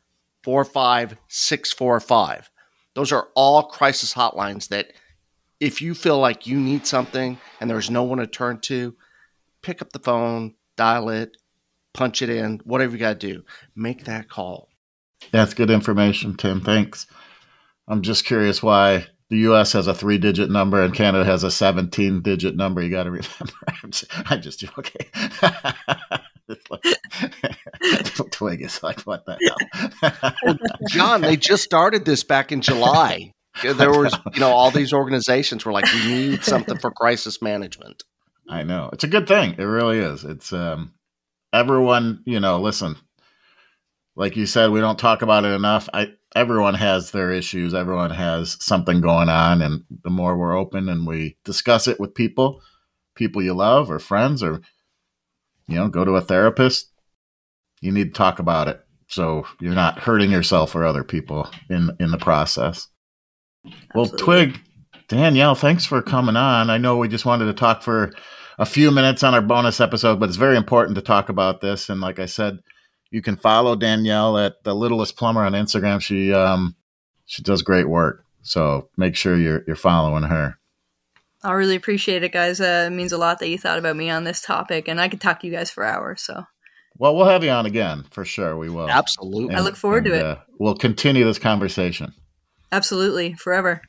45645. 0.44 2.50
Those 2.96 3.12
are 3.12 3.30
all 3.36 3.64
crisis 3.64 4.14
hotlines 4.14 4.68
that 4.68 4.94
if 5.60 5.82
you 5.82 5.96
feel 5.96 6.20
like 6.20 6.46
you 6.46 6.60
need 6.60 6.86
something 6.86 7.40
and 7.60 7.70
there's 7.70 7.90
no 7.90 8.04
one 8.04 8.18
to 8.18 8.28
turn 8.28 8.60
to, 8.62 8.96
pick 9.62 9.82
up 9.82 9.92
the 9.92 10.00
phone, 10.00 10.56
dial 10.76 11.10
it, 11.10 11.38
punch 11.94 12.22
it 12.22 12.30
in, 12.30 12.60
whatever 12.66 12.94
you 12.94 13.00
got 13.00 13.20
to 13.20 13.34
do. 13.34 13.44
Make 13.76 14.06
that 14.06 14.30
call. 14.30 14.70
That's 15.32 15.54
good 15.54 15.70
information, 15.70 16.36
Tim. 16.36 16.62
Thanks. 16.62 17.08
I'm 17.88 18.02
just 18.02 18.26
curious 18.26 18.64
why 18.64 19.08
the 19.30 19.38
U.S. 19.40 19.74
has 19.74 19.88
a 19.88 19.94
three-digit 19.94 20.50
number 20.50 20.82
and 20.82 20.94
Canada 20.94 21.26
has 21.26 21.44
a 21.44 21.48
17-digit 21.48 22.56
number. 22.56 22.82
You 22.82 22.90
got 22.90 23.04
to 23.04 23.12
remember. 23.12 23.54
I'm 23.84 23.92
just, 23.92 24.32
I'm 24.32 24.42
just 24.42 24.60
joking. 24.60 25.08
Twig 28.32 28.62
is 28.62 28.84
like, 28.84 29.02
what 29.02 29.26
the 29.26 29.38
hell? 30.02 30.34
well, 30.44 30.58
John, 30.90 31.22
they 31.22 31.38
just 31.38 31.64
started 31.64 32.06
this 32.06 32.24
back 32.24 32.52
in 32.52 32.62
July. 32.62 33.32
There 33.62 33.92
was, 33.92 34.16
you 34.34 34.40
know, 34.40 34.50
all 34.50 34.72
these 34.72 34.94
organizations 34.94 35.66
were 35.66 35.72
like, 35.72 35.86
we 35.94 36.06
need 36.06 36.44
something 36.44 36.78
for 36.80 36.92
crisis 36.92 37.42
management. 37.42 38.04
I 38.50 38.64
know. 38.64 38.90
It's 38.94 39.04
a 39.04 39.08
good 39.08 39.28
thing. 39.28 39.56
It 39.58 39.64
really 39.64 40.00
is. 40.00 40.24
It's 40.24 40.52
um 40.52 40.94
everyone, 41.54 42.24
you 42.26 42.40
know, 42.40 42.60
listen. 42.60 42.98
Like 44.16 44.36
you 44.36 44.46
said, 44.46 44.72
we 44.72 44.80
don't 44.80 45.00
talk 45.00 45.22
about 45.22 45.46
it 45.46 45.54
enough. 45.54 45.90
I 45.94 46.14
everyone 46.36 46.74
has 46.76 47.12
their 47.12 47.32
issues. 47.32 47.74
Everyone 47.74 48.12
has 48.12 48.58
something 48.64 49.02
going 49.02 49.30
on 49.30 49.62
and 49.62 49.84
the 50.04 50.10
more 50.10 50.38
we're 50.38 50.58
open 50.58 50.90
and 50.90 51.06
we 51.06 51.38
discuss 51.44 51.88
it 51.88 52.00
with 52.00 52.16
people, 52.16 52.62
people 53.16 53.42
you 53.42 53.54
love 53.54 53.92
or 53.92 54.00
friends 54.00 54.42
or 54.42 54.62
you 55.68 55.76
know, 55.76 55.88
go 55.88 56.04
to 56.04 56.16
a 56.16 56.22
therapist. 56.22 56.92
You 57.82 57.92
need 57.92 58.14
to 58.14 58.18
talk 58.18 58.40
about 58.40 58.68
it 58.68 58.82
so 59.08 59.46
you're 59.60 59.74
not 59.74 60.00
hurting 60.00 60.32
yourself 60.32 60.76
or 60.76 60.86
other 60.86 61.04
people 61.04 61.50
in 61.70 61.92
in 62.00 62.12
the 62.12 62.18
process. 62.18 62.88
Absolutely. 63.66 63.92
Well, 63.96 64.06
Twig, 64.18 64.60
Danielle, 65.08 65.56
thanks 65.56 65.86
for 65.86 66.02
coming 66.02 66.36
on. 66.36 66.70
I 66.70 66.78
know 66.78 66.98
we 66.98 67.08
just 67.08 67.26
wanted 67.26 67.46
to 67.46 67.54
talk 67.54 67.84
for 67.84 68.14
a 68.58 68.66
few 68.66 68.92
minutes 68.92 69.24
on 69.24 69.34
our 69.34 69.42
bonus 69.42 69.80
episode, 69.80 70.20
but 70.20 70.30
it's 70.30 70.38
very 70.38 70.58
important 70.58 70.96
to 70.96 71.02
talk 71.02 71.30
about 71.30 71.62
this. 71.62 71.90
And 71.90 72.02
like 72.02 72.20
I 72.20 72.26
said, 72.26 72.60
you 73.14 73.22
can 73.22 73.38
follow 73.38 73.76
Danielle 73.76 74.40
at 74.40 74.64
the 74.64 74.74
Littlest 74.74 75.16
Plumber 75.16 75.44
on 75.44 75.54
Instagram. 75.54 76.02
She 76.02 76.34
um, 76.34 76.76
she 77.26 77.44
does 77.44 77.62
great 77.62 77.88
work, 77.88 78.26
so 78.42 78.90
make 78.98 79.16
sure 79.16 79.38
you're 79.38 79.64
you're 79.68 79.76
following 79.76 80.24
her. 80.24 80.58
I 81.44 81.52
really 81.52 81.76
appreciate 81.76 82.24
it, 82.24 82.32
guys. 82.32 82.60
Uh, 82.60 82.86
it 82.88 82.90
means 82.90 83.12
a 83.12 83.18
lot 83.20 83.38
that 83.40 83.50
you 83.50 83.60
thought 83.60 83.78
about 83.78 83.96
me 83.96 84.10
on 84.10 84.24
this 84.24 84.42
topic, 84.42 84.88
and 84.88 85.00
I 85.00 85.10
could 85.10 85.22
talk 85.22 85.42
to 85.42 85.48
you 85.48 85.54
guys 85.54 85.70
for 85.70 85.84
hours. 85.84 86.24
So, 86.24 86.44
well, 86.98 87.16
we'll 87.16 87.28
have 87.28 87.44
you 87.44 87.52
on 87.52 87.68
again 87.68 88.04
for 88.10 88.26
sure. 88.26 88.58
We 88.58 88.70
will 88.70 88.90
absolutely. 88.90 89.50
And, 89.50 89.58
I 89.58 89.62
look 89.62 89.76
forward 89.76 90.08
and, 90.08 90.16
to 90.16 90.20
it. 90.20 90.26
Uh, 90.26 90.38
we'll 90.58 90.76
continue 90.76 91.24
this 91.24 91.40
conversation. 91.40 92.14
Absolutely, 92.72 93.36
forever. 93.36 93.84